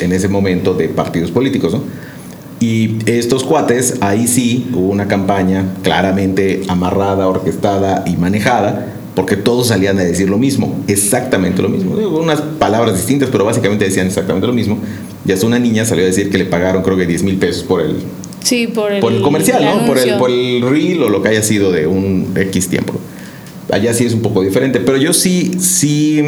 en 0.00 0.12
ese 0.12 0.28
momento 0.28 0.72
de 0.72 0.88
partidos 0.88 1.30
políticos, 1.30 1.74
¿no? 1.74 1.82
Y 2.60 2.98
estos 3.06 3.42
cuates, 3.42 3.96
ahí 4.00 4.28
sí 4.28 4.70
hubo 4.72 4.88
una 4.88 5.08
campaña 5.08 5.64
claramente 5.82 6.62
amarrada, 6.68 7.26
orquestada 7.26 8.04
y 8.06 8.16
manejada, 8.16 8.94
porque 9.16 9.36
todos 9.36 9.66
salían 9.66 9.98
a 9.98 10.04
decir 10.04 10.30
lo 10.30 10.38
mismo, 10.38 10.80
exactamente 10.86 11.60
lo 11.60 11.68
mismo. 11.68 11.96
Unas 11.96 12.40
palabras 12.40 12.94
distintas, 12.96 13.30
pero 13.30 13.44
básicamente 13.44 13.84
decían 13.84 14.06
exactamente 14.06 14.46
lo 14.46 14.52
mismo. 14.52 14.78
Y 15.26 15.32
hasta 15.32 15.44
una 15.44 15.58
niña 15.58 15.84
salió 15.84 16.04
a 16.04 16.06
decir 16.06 16.30
que 16.30 16.38
le 16.38 16.44
pagaron 16.44 16.84
creo 16.84 16.96
que 16.96 17.04
10 17.04 17.24
mil 17.24 17.36
pesos 17.36 17.64
por 17.64 17.80
el, 17.80 17.96
Sí, 18.42 18.66
por 18.66 18.92
el, 18.92 19.00
por 19.00 19.12
el 19.12 19.22
comercial, 19.22 19.64
¿no? 19.64 19.86
Por 19.86 19.98
el, 19.98 20.16
por 20.16 20.30
el 20.30 20.62
reel 20.62 21.02
o 21.02 21.08
lo 21.08 21.22
que 21.22 21.28
haya 21.28 21.42
sido 21.42 21.70
de 21.70 21.86
un 21.86 22.32
X 22.36 22.68
tiempo. 22.68 22.94
Allá 23.70 23.94
sí 23.94 24.04
es 24.04 24.14
un 24.14 24.20
poco 24.22 24.42
diferente, 24.42 24.80
pero 24.80 24.98
yo 24.98 25.12
sí, 25.12 25.52
sí, 25.58 26.22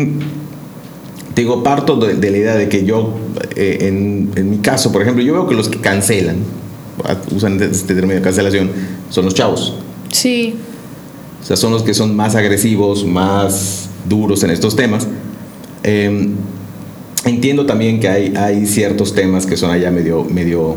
te 1.34 1.42
digo, 1.42 1.62
parto 1.62 1.96
de, 1.96 2.14
de 2.14 2.30
la 2.30 2.38
idea 2.38 2.54
de 2.56 2.68
que 2.68 2.84
yo, 2.84 3.14
eh, 3.56 3.78
en, 3.82 4.30
en 4.36 4.50
mi 4.50 4.58
caso, 4.58 4.92
por 4.92 5.02
ejemplo, 5.02 5.22
yo 5.22 5.34
veo 5.34 5.46
que 5.48 5.54
los 5.54 5.68
que 5.68 5.78
cancelan, 5.80 6.36
usan 7.34 7.60
este 7.60 7.94
término 7.94 8.14
de 8.14 8.22
cancelación, 8.22 8.70
son 9.10 9.24
los 9.24 9.34
chavos. 9.34 9.74
Sí, 10.10 10.54
O 11.42 11.44
sea, 11.44 11.56
son 11.56 11.72
los 11.72 11.82
que 11.82 11.92
son 11.92 12.14
más 12.14 12.36
agresivos, 12.36 13.04
más 13.04 13.90
duros 14.08 14.42
en 14.44 14.50
estos 14.50 14.76
temas. 14.76 15.08
Eh, 15.82 16.28
entiendo 17.26 17.66
también 17.66 18.00
que 18.00 18.08
hay, 18.08 18.32
hay 18.36 18.64
ciertos 18.66 19.14
temas 19.14 19.44
que 19.44 19.56
son 19.56 19.70
allá 19.70 19.90
medio, 19.90 20.24
medio 20.24 20.76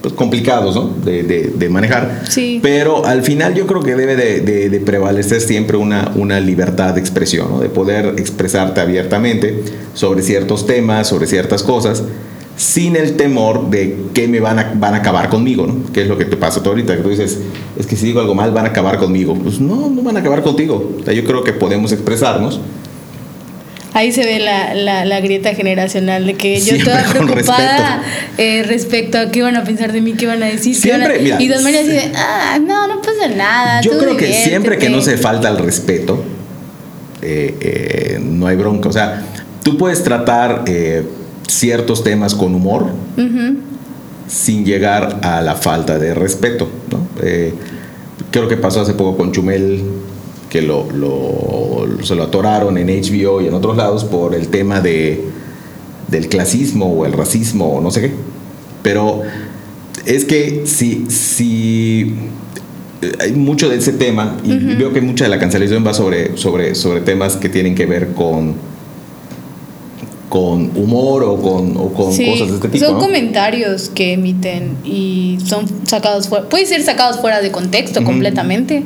pues, 0.00 0.14
complicados 0.14 0.74
¿no? 0.74 0.90
de, 1.04 1.22
de- 1.22 1.52
de 1.56 1.68
manejar. 1.68 2.22
Sí. 2.28 2.60
Pero 2.62 3.04
al 3.04 3.22
final 3.22 3.54
yo 3.54 3.66
creo 3.66 3.82
que 3.82 3.94
debe 3.96 4.16
de, 4.16 4.80
prevalecer 4.84 5.40
siempre 5.40 5.76
una, 5.76 6.10
una 6.14 6.40
libertad 6.40 6.94
de 6.94 7.00
expresión, 7.00 7.48
¿no? 7.50 7.60
de 7.60 7.68
poder 7.68 8.14
expresarte 8.18 8.80
abiertamente 8.80 9.62
sobre 9.94 10.22
ciertos 10.22 10.66
temas, 10.66 11.08
sobre 11.08 11.26
ciertas 11.26 11.62
cosas, 11.62 12.02
sin 12.56 12.94
el 12.96 13.16
temor 13.16 13.70
de 13.70 13.96
que 14.12 14.28
me 14.28 14.38
van 14.40 14.58
a, 14.58 14.72
van 14.76 14.92
a 14.94 14.98
acabar 14.98 15.30
conmigo, 15.30 15.66
¿no? 15.66 15.90
Que 15.92 16.02
es 16.02 16.08
lo 16.08 16.18
que 16.18 16.26
te 16.26 16.36
pasa 16.36 16.62
tú 16.62 16.68
ahorita, 16.70 16.94
que 16.94 17.02
tú 17.02 17.08
dices, 17.08 17.38
es 17.78 17.86
que 17.86 17.96
si 17.96 18.04
digo 18.06 18.20
algo 18.20 18.34
mal 18.34 18.50
van 18.50 18.66
a 18.66 18.68
acabar 18.68 18.98
conmigo. 18.98 19.34
Pues 19.34 19.60
no, 19.60 19.88
no 19.88 20.02
van 20.02 20.16
a 20.18 20.20
acabar 20.20 20.42
contigo. 20.42 20.92
O 21.00 21.04
sea, 21.04 21.14
yo 21.14 21.24
creo 21.24 21.42
que 21.42 21.54
podemos 21.54 21.90
expresarnos. 21.92 22.60
Ahí 23.92 24.12
se 24.12 24.24
ve 24.24 24.38
la, 24.38 24.74
la, 24.74 25.04
la 25.04 25.20
grieta 25.20 25.54
generacional 25.54 26.26
de 26.26 26.34
que 26.34 26.58
yo 26.58 26.74
Siempre 26.74 26.92
estaba 26.92 27.12
preocupada 27.12 28.02
eh, 28.38 28.62
respecto 28.66 29.18
a 29.18 29.30
qué 29.30 29.42
van 29.42 29.56
a 29.56 29.64
pensar 29.64 29.92
de 29.92 30.00
mí, 30.00 30.12
qué 30.14 30.26
van 30.26 30.42
a 30.42 30.46
decir. 30.46 30.74
van 30.90 31.02
a- 31.02 31.06
Siempre, 31.06 31.22
mira, 31.22 31.42
y 31.42 31.48
Don 31.48 31.62
María 31.62 31.80
así 31.80 31.88
de, 31.90 32.12
ah, 32.16 32.58
no, 32.64 32.86
no 32.88 33.00
pasa 33.02 33.28
nada. 33.36 33.80
Yo 33.80 33.98
creo 33.98 34.16
que 34.16 34.32
siempre 34.32 34.78
que 34.78 34.88
no 34.88 35.00
se 35.00 35.10
diviértete". 35.12 35.22
falta 35.22 35.48
el 35.48 35.58
respeto, 35.58 36.24
eh, 37.22 37.54
eh, 37.60 38.18
no 38.22 38.46
hay 38.46 38.56
bronca. 38.56 38.88
O 38.88 38.92
sea, 38.92 39.22
tú 39.62 39.76
puedes 39.76 40.02
tratar 40.04 40.64
eh, 40.66 41.02
ciertos 41.48 42.02
temas 42.04 42.34
con 42.34 42.54
humor 42.54 42.86
sin 44.28 44.64
llegar 44.64 45.18
a 45.22 45.42
la 45.42 45.56
falta 45.56 45.98
de 45.98 46.14
respeto. 46.14 46.68
¿no? 46.90 47.06
Eh, 47.22 47.52
creo 48.30 48.48
que 48.48 48.56
pasó 48.56 48.80
hace 48.82 48.92
poco 48.94 49.16
con 49.16 49.32
Chumel 49.32 49.82
que 50.50 50.60
lo, 50.62 50.86
lo- 50.92 52.02
se 52.04 52.14
lo 52.14 52.24
atoraron 52.24 52.76
en 52.76 52.88
HBO 52.88 53.40
y 53.40 53.46
en 53.46 53.54
otros 53.54 53.76
lados 53.76 54.04
por 54.04 54.34
el 54.34 54.48
tema 54.48 54.80
de, 54.80 55.24
del 56.08 56.28
clasismo 56.28 56.86
o 56.92 57.06
el 57.06 57.12
racismo 57.14 57.76
o 57.76 57.80
no 57.80 57.90
sé 57.90 58.02
qué. 58.02 58.12
Pero 58.82 59.22
es 60.06 60.24
que 60.24 60.62
si, 60.66 61.06
si 61.08 62.14
eh, 63.02 63.12
hay 63.20 63.32
mucho 63.32 63.68
de 63.68 63.76
ese 63.76 63.92
tema 63.92 64.36
y 64.44 64.56
veo 64.74 64.92
que 64.92 65.00
mucha 65.00 65.24
de 65.24 65.30
la 65.30 65.38
cancelación 65.38 65.86
va 65.86 65.94
sobre, 65.94 66.36
sobre, 66.36 66.74
sobre 66.74 67.00
temas 67.00 67.36
que 67.36 67.48
tienen 67.48 67.74
que 67.74 67.86
ver 67.86 68.08
con 68.12 68.54
con 70.28 70.70
humor 70.76 71.24
o 71.24 71.36
con, 71.42 71.76
o 71.76 71.92
con 71.92 72.12
Sí, 72.12 72.24
cosas 72.30 72.48
de 72.50 72.54
este 72.54 72.68
tipo. 72.68 72.84
son 72.84 72.94
¿no? 72.94 73.00
comentarios 73.00 73.88
que 73.88 74.12
emiten 74.12 74.76
y 74.84 75.38
son 75.44 75.64
sacados 75.88 76.28
fuera, 76.28 76.48
puede 76.48 76.66
ser 76.66 76.82
sacados 76.84 77.20
fuera 77.20 77.40
de 77.40 77.50
contexto 77.50 78.04
completamente 78.04 78.84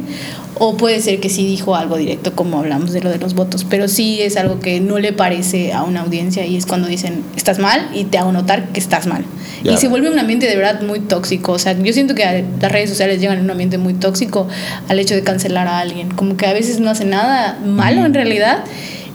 o 0.57 0.77
puede 0.77 1.01
ser 1.01 1.21
que 1.21 1.29
sí 1.29 1.47
dijo 1.47 1.75
algo 1.75 1.97
directo 1.97 2.35
como 2.35 2.59
hablamos 2.59 2.93
de 2.93 3.01
lo 3.01 3.11
de 3.11 3.19
los 3.19 3.35
votos, 3.35 3.67
pero 3.69 3.89
sí 3.89 4.21
es 4.23 4.37
algo 4.37 4.61
que 4.61 4.81
no 4.81 4.99
le 4.99 5.13
parece 5.13 5.73
a 5.73 5.83
una 5.83 6.03
audiencia 6.03 6.47
y 6.47 6.57
es 6.57 6.67
cuando 6.67 6.89
dicen 6.89 7.23
estás 7.37 7.59
mal 7.59 7.91
y 7.93 8.05
te 8.05 8.19
hago 8.19 8.33
notar 8.33 8.69
que 8.69 8.81
estás 8.81 9.07
mal. 9.07 9.25
Y 9.65 9.79
se 9.79 9.89
vuelve 9.89 10.11
un 10.11 10.19
ambiente 10.19 10.47
de 10.47 10.57
verdad 10.57 10.83
muy 10.83 11.01
tóxico, 11.01 11.53
o 11.53 11.59
sea, 11.59 11.73
yo 11.81 11.93
siento 11.95 12.15
que 12.15 12.45
las 12.61 12.71
redes 12.71 12.91
sociales 12.91 13.19
llegan 13.19 13.39
en 13.39 13.45
un 13.45 13.51
ambiente 13.51 13.79
muy 13.79 13.95
tóxico 13.95 14.47
al 14.89 14.99
hecho 14.99 15.15
de 15.15 15.23
cancelar 15.23 15.67
a 15.67 15.79
alguien, 15.79 16.11
como 16.11 16.37
que 16.37 16.47
a 16.47 16.53
veces 16.53 16.81
no 16.81 16.91
hace 16.91 17.07
nada 17.07 17.59
malo 17.65 18.05
en 18.05 18.13
realidad 18.13 18.65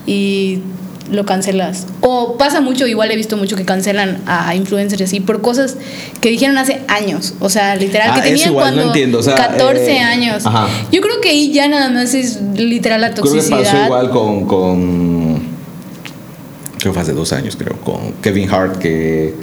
y 0.08 0.60
lo 1.12 1.26
cancelas. 1.26 1.88
O 2.02 2.38
pasa 2.38 2.62
mucho, 2.62 2.86
igual 2.88 3.12
he 3.12 3.16
visto 3.16 3.36
mucho 3.38 3.56
que 3.56 3.66
cancelan 3.66 4.22
a 4.28 4.54
influencers 4.56 5.02
y 5.02 5.04
así 5.04 5.20
por 5.20 5.42
cosas 5.42 5.78
que 6.22 6.30
dijeron 6.30 6.58
hace 6.58 6.82
años. 6.88 7.34
O 7.40 7.50
sea, 7.50 7.76
literal, 7.76 8.10
Ah, 8.12 8.22
que 8.22 8.30
eso 8.30 8.30
tenían 8.30 8.50
igual 8.50 8.66
no 8.68 8.82
cuando 8.82 8.94
entiendo, 8.94 9.20
o 9.20 9.24
sea, 9.24 9.36
14 9.36 9.92
eh, 9.92 10.00
años. 10.00 10.46
ajá. 10.46 10.68
Yo 10.92 11.02
creo 11.02 11.20
que 11.22 11.30
ahí 11.30 11.52
ya 11.52 11.68
nada 11.68 11.90
más 11.90 12.14
es 12.14 12.40
literal 12.56 13.02
la 13.02 13.12
Creo 13.12 13.24
que 13.24 13.30
toxicidad. 13.30 13.60
pasó 13.64 13.84
igual 13.86 14.10
con, 14.12 14.46
con. 14.46 15.34
Creo 16.80 16.92
que 16.92 16.94
fue 16.94 17.02
hace 17.02 17.14
dos 17.14 17.34
años, 17.34 17.56
creo. 17.58 17.76
Con 17.82 18.14
Kevin 18.22 18.50
Hart, 18.50 18.78
que 18.78 19.34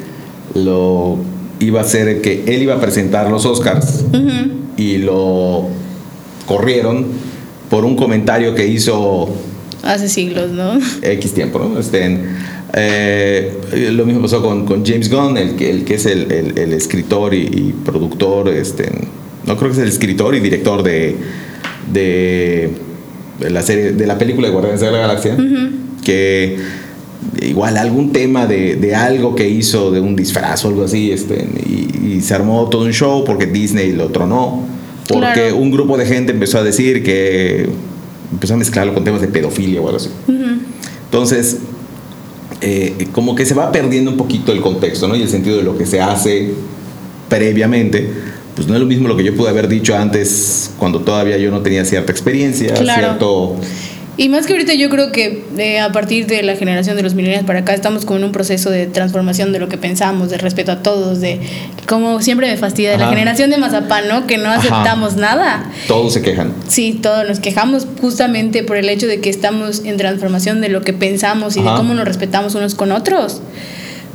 lo 0.54 1.18
iba 1.60 1.80
a 1.80 1.82
hacer. 1.82 2.22
Que 2.22 2.44
él 2.46 2.62
iba 2.62 2.74
a 2.74 2.80
presentar 2.80 3.28
los 3.30 3.44
Oscars 3.44 4.04
y 4.76 4.98
lo 4.98 5.68
corrieron 6.46 7.06
por 7.68 7.84
un 7.84 7.96
comentario 7.96 8.54
que 8.54 8.66
hizo 8.68 9.28
Hace 9.86 10.08
siglos, 10.08 10.50
¿no? 10.50 10.78
X 11.02 11.32
tiempo, 11.32 11.58
¿no? 11.58 11.78
Este, 11.78 12.18
eh, 12.74 13.52
lo 13.92 14.04
mismo 14.04 14.22
pasó 14.22 14.42
con, 14.42 14.66
con 14.66 14.84
James 14.84 15.10
Gunn, 15.10 15.36
el 15.36 15.56
que, 15.56 15.70
el 15.70 15.84
que 15.84 15.94
es 15.94 16.06
el, 16.06 16.30
el- 16.32 16.58
el 16.58 16.72
escritor 16.72 17.32
y, 17.34 17.42
y 17.42 17.74
productor, 17.84 18.48
este, 18.48 18.90
no 19.46 19.56
creo 19.56 19.70
que 19.70 19.76
es 19.76 19.82
el 19.82 19.88
escritor 19.88 20.34
y 20.34 20.40
director 20.40 20.82
de, 20.82 21.16
de, 21.92 22.70
de 23.40 23.50
la 23.50 23.62
serie, 23.62 23.92
de 23.92 24.06
la 24.06 24.18
película 24.18 24.48
de 24.48 24.52
Guardianes 24.52 24.80
de 24.80 24.90
la 24.90 24.98
Galaxia, 24.98 25.36
que 26.04 26.56
igual 27.42 27.76
algún 27.76 28.12
tema 28.12 28.46
de, 28.46 28.76
de 28.76 28.94
algo 28.94 29.34
que 29.34 29.48
hizo, 29.48 29.90
de 29.90 30.00
un 30.00 30.16
disfraz 30.16 30.64
o 30.64 30.68
algo 30.68 30.84
así, 30.84 31.12
este, 31.12 31.46
y, 31.66 32.16
y 32.16 32.20
se 32.20 32.34
armó 32.34 32.68
todo 32.68 32.84
un 32.84 32.92
show 32.92 33.24
porque 33.24 33.46
Disney 33.46 33.92
lo 33.92 34.08
tronó, 34.08 34.66
porque 35.08 35.26
Claro. 35.34 35.56
un 35.58 35.70
grupo 35.70 35.96
de 35.96 36.04
gente 36.06 36.32
empezó 36.32 36.58
a 36.58 36.64
decir 36.64 37.02
que 37.04 37.68
empezó 38.32 38.54
a 38.54 38.56
mezclarlo 38.56 38.94
con 38.94 39.04
temas 39.04 39.20
de 39.20 39.28
pedofilia 39.28 39.80
o 39.80 39.86
algo 39.86 39.96
así. 39.98 40.10
Entonces, 41.04 41.58
eh, 42.60 43.08
como 43.12 43.34
que 43.34 43.44
se 43.46 43.54
va 43.54 43.70
perdiendo 43.72 44.10
un 44.10 44.16
poquito 44.16 44.52
el 44.52 44.60
contexto, 44.60 45.08
¿no? 45.08 45.16
Y 45.16 45.22
el 45.22 45.28
sentido 45.28 45.56
de 45.56 45.62
lo 45.62 45.76
que 45.76 45.86
se 45.86 46.00
hace 46.00 46.54
previamente. 47.28 48.10
Pues 48.54 48.66
no 48.68 48.74
es 48.74 48.80
lo 48.80 48.86
mismo 48.86 49.06
lo 49.06 49.16
que 49.16 49.24
yo 49.24 49.34
pude 49.36 49.50
haber 49.50 49.68
dicho 49.68 49.94
antes 49.94 50.70
cuando 50.78 51.00
todavía 51.00 51.36
yo 51.36 51.50
no 51.50 51.60
tenía 51.60 51.84
cierta 51.84 52.10
experiencia, 52.12 52.72
Claro. 52.74 53.02
cierto... 53.02 53.56
Y 54.18 54.30
más 54.30 54.46
que 54.46 54.54
ahorita 54.54 54.72
yo 54.74 54.88
creo 54.88 55.12
que 55.12 55.44
eh, 55.58 55.78
a 55.78 55.92
partir 55.92 56.26
de 56.26 56.42
la 56.42 56.56
generación 56.56 56.96
de 56.96 57.02
los 57.02 57.14
millennials 57.14 57.44
para 57.44 57.60
acá 57.60 57.74
estamos 57.74 58.06
como 58.06 58.18
en 58.18 58.24
un 58.24 58.32
proceso 58.32 58.70
de 58.70 58.86
transformación 58.86 59.52
de 59.52 59.58
lo 59.58 59.68
que 59.68 59.76
pensamos, 59.76 60.30
de 60.30 60.38
respeto 60.38 60.72
a 60.72 60.82
todos, 60.82 61.20
de 61.20 61.40
como 61.86 62.22
siempre 62.22 62.50
me 62.50 62.56
fastidia, 62.56 62.92
de 62.92 62.98
la 62.98 63.08
generación 63.08 63.50
de 63.50 63.58
Mazapán, 63.58 64.08
¿no? 64.08 64.26
Que 64.26 64.38
no 64.38 64.48
Ajá. 64.48 64.58
aceptamos 64.58 65.16
nada. 65.16 65.70
Todos 65.86 66.14
se 66.14 66.22
quejan. 66.22 66.54
Sí, 66.66 66.98
todos 67.02 67.28
nos 67.28 67.40
quejamos 67.40 67.86
justamente 68.00 68.62
por 68.62 68.78
el 68.78 68.88
hecho 68.88 69.06
de 69.06 69.20
que 69.20 69.28
estamos 69.28 69.84
en 69.84 69.98
transformación 69.98 70.62
de 70.62 70.70
lo 70.70 70.80
que 70.80 70.94
pensamos 70.94 71.56
y 71.56 71.60
Ajá. 71.60 71.72
de 71.72 71.76
cómo 71.76 71.92
nos 71.92 72.06
respetamos 72.06 72.54
unos 72.54 72.74
con 72.74 72.92
otros. 72.92 73.42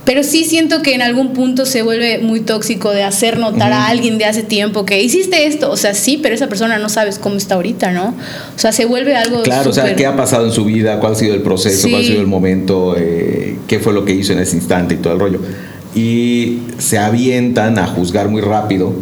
Pero 0.04 0.24
sí 0.24 0.46
siento 0.46 0.82
que 0.82 0.96
en 0.96 1.04
algún 1.04 1.34
punto 1.34 1.66
se 1.68 1.84
vuelve 1.84 2.18
muy 2.18 2.40
tóxico 2.42 2.90
de 2.90 3.04
hacer 3.04 3.38
notar 3.38 3.72
a 3.72 3.86
alguien 3.88 4.18
de 4.18 4.26
hace 4.26 4.42
tiempo 4.42 4.84
que 4.84 5.02
hiciste 5.02 5.46
esto. 5.46 5.70
O 5.70 5.78
sea, 5.78 5.94
sí, 5.94 6.20
pero 6.22 6.34
esa 6.34 6.48
persona 6.48 6.80
no 6.80 6.90
sabes 6.90 7.20
cómo 7.20 7.36
está 7.36 7.56
ahorita, 7.56 7.92
¿no? 7.92 8.16
O 8.56 8.60
sea, 8.60 8.72
se 8.72 8.86
vuelve 8.86 9.16
algo. 9.16 9.44
Claro, 9.44 9.70
o 9.70 9.74
sea, 9.74 9.96
qué 9.96 10.08
ha 10.08 10.16
pasado 10.16 10.48
en 10.48 10.54
su 10.54 10.66
vida, 10.66 11.00
cuál 11.00 11.14
ha 11.14 11.16
sido 11.16 11.36
el 11.36 11.44
proceso, 11.44 11.88
cuál 11.88 12.02
ha 12.02 12.04
Sí. 12.04 12.10
sido 12.12 12.22
el 12.22 12.28
momento, 12.28 12.96
eh, 12.98 13.58
qué 13.68 13.80
fue 13.80 13.94
lo 13.94 14.04
que 14.04 14.14
hizo 14.14 14.34
en 14.34 14.40
ese 14.40 14.56
instante 14.56 14.96
y 14.96 14.98
todo 14.98 15.14
el 15.14 15.20
rollo. 15.20 15.40
Y 15.94 16.62
se 16.80 16.98
avientan 16.98 17.78
a 17.78 17.86
juzgar 17.86 18.28
muy 18.28 18.42
rápido. 18.42 18.94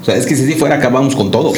O 0.00 0.04
sea, 0.04 0.16
es 0.16 0.24
que 0.24 0.34
si 0.36 0.44
así 0.44 0.54
fuera, 0.54 0.76
acabamos 0.76 1.14
con 1.16 1.30
todo. 1.30 1.52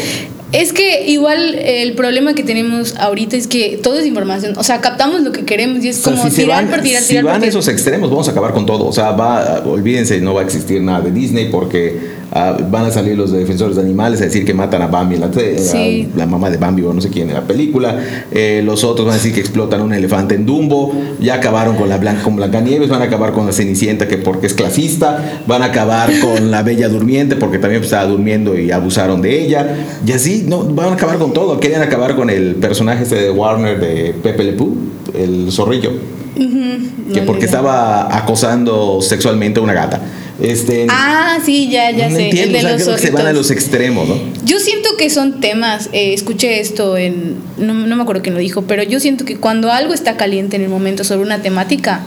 Es 0.53 0.73
que 0.73 1.07
igual 1.07 1.55
el 1.55 1.95
problema 1.95 2.35
que 2.35 2.43
tenemos 2.43 2.95
ahorita 2.97 3.37
es 3.37 3.47
que 3.47 3.81
todo 3.83 3.99
es 3.99 4.07
información. 4.07 4.55
O 4.59 4.63
sea, 4.63 4.81
captamos 4.81 5.23
lo 5.23 5.33
que 5.33 5.45
queremos 5.45 5.83
y 5.83 5.89
es 5.89 5.99
O 6.01 6.03
sea, 6.03 6.13
como 6.13 6.31
si 6.31 6.43
tirar 6.43 6.65
van, 6.65 6.71
por 6.71 6.83
tirar, 6.83 7.03
si 7.03 7.09
tirar 7.09 7.25
por 7.25 7.33
van 7.33 7.41
tirar. 7.41 7.49
esos 7.51 7.69
extremos, 7.69 8.11
vamos 8.11 8.29
a 8.29 8.33
acabar 8.33 8.53
con 8.53 8.67
todo. 8.67 8.87
O 8.87 8.93
sea, 8.93 9.13
va, 9.13 9.63
olvídense, 9.65 10.21
no 10.21 10.35
va 10.35 10.43
a 10.43 10.45
existir 10.45 10.83
nada 10.83 11.01
de 11.01 11.11
Disney 11.11 11.49
porque 11.51 12.22
ah, 12.33 12.57
van 12.71 12.87
a 12.87 12.91
salir 12.91 13.17
los 13.17 13.31
defensores 13.33 13.77
de 13.77 13.83
animales 13.83 14.21
a 14.21 14.25
decir 14.25 14.45
que 14.45 14.55
matan 14.55 14.83
a 14.83 14.87
Bambi, 14.89 15.17
la, 15.17 15.31
Sí. 15.33 16.09
la, 16.15 16.25
la 16.25 16.27
mamá 16.31 16.51
de 16.51 16.57
Bambi 16.57 16.83
o 16.83 16.93
no 16.93 17.01
sé 17.01 17.09
quién 17.11 17.29
en 17.29 17.35
la 17.35 17.43
película. 17.43 17.97
Eh, 18.31 18.63
los 18.65 18.85
otros 18.85 19.07
van 19.07 19.15
a 19.15 19.19
decir 19.19 19.33
que 19.33 19.41
explotan 19.41 19.81
un 19.83 19.93
elefante 19.93 20.35
en 20.35 20.47
Dumbo. 20.47 20.93
Ya 21.21 21.35
acabaron 21.35 21.77
con 21.77 21.89
la 21.89 21.99
Blanca, 21.99 22.23
con 22.23 22.37
Blancanieves, 22.37 22.89
van 22.89 23.03
a 23.03 23.05
acabar 23.05 23.33
con 23.33 23.47
la 23.47 23.53
Cenicienta 23.53 24.09
que 24.09 24.17
porque 24.19 24.47
es 24.47 24.55
clasista. 24.55 25.43
Van 25.47 25.63
a 25.63 25.67
acabar 25.67 26.11
con 26.21 26.51
la 26.51 26.63
Bella 26.63 26.89
Durmiente 26.89 27.37
porque 27.37 27.59
también 27.59 27.81
pues, 27.81 27.93
estaba 27.93 28.09
durmiendo 28.09 28.59
y 28.59 28.71
abusaron 28.71 29.23
de 29.23 29.45
ella. 29.45 29.77
Y 30.07 30.13
así, 30.13 30.45
no, 30.47 30.65
van 30.65 30.91
a 30.91 30.93
acabar 30.95 31.19
con 31.19 31.33
todo. 31.33 31.61
Quieren 31.61 31.83
acabar 31.83 32.17
con 32.17 32.31
el 32.31 32.57
personaje 32.57 33.03
este 33.05 33.17
de 33.17 33.31
Warner 33.31 33.79
de 33.81 34.15
Pepe 34.23 34.45
Le 34.45 34.53
Pew, 34.53 34.75
el 35.15 35.51
zorrillo 35.53 35.91
que 36.35 37.21
No, 37.21 37.27
porque 37.27 37.43
idea. 37.45 37.47
estaba 37.59 38.17
acosando 38.17 39.01
sexualmente 39.03 39.61
a 39.61 39.63
una 39.63 39.75
gata. 39.75 40.01
Este, 40.41 40.87
Ah, 40.89 41.39
sí, 41.45 41.69
ya, 41.71 41.91
ya 41.91 42.09
no 42.09 42.17
sé. 42.17 42.25
entiendo, 42.25 42.59
el 42.59 42.65
de 42.65 42.75
o 42.75 42.79
sea, 42.79 42.79
los 42.79 42.85
creo 42.85 42.97
que 42.97 43.03
se 43.07 43.11
van 43.11 43.27
a 43.27 43.33
los 43.33 43.51
extremos, 43.51 44.09
¿no? 44.09 44.17
Yo 44.45 44.59
siento 44.59 44.97
que 44.97 45.11
son 45.11 45.41
temas, 45.41 45.89
eh, 45.93 46.15
escuché 46.15 46.61
esto 46.61 46.97
en, 46.97 47.37
no, 47.59 47.75
no 47.75 47.97
me 47.97 48.03
acuerdo 48.03 48.23
quién 48.23 48.35
lo 48.35 48.41
dijo, 48.41 48.63
pero 48.63 48.83
yo 48.83 48.99
siento 49.01 49.25
que 49.25 49.37
cuando 49.37 49.71
algo 49.71 49.95
está 49.95 50.17
caliente 50.17 50.57
en 50.57 50.63
el 50.63 50.69
momento 50.69 51.05
sobre 51.05 51.23
una 51.23 51.43
temática, 51.43 52.01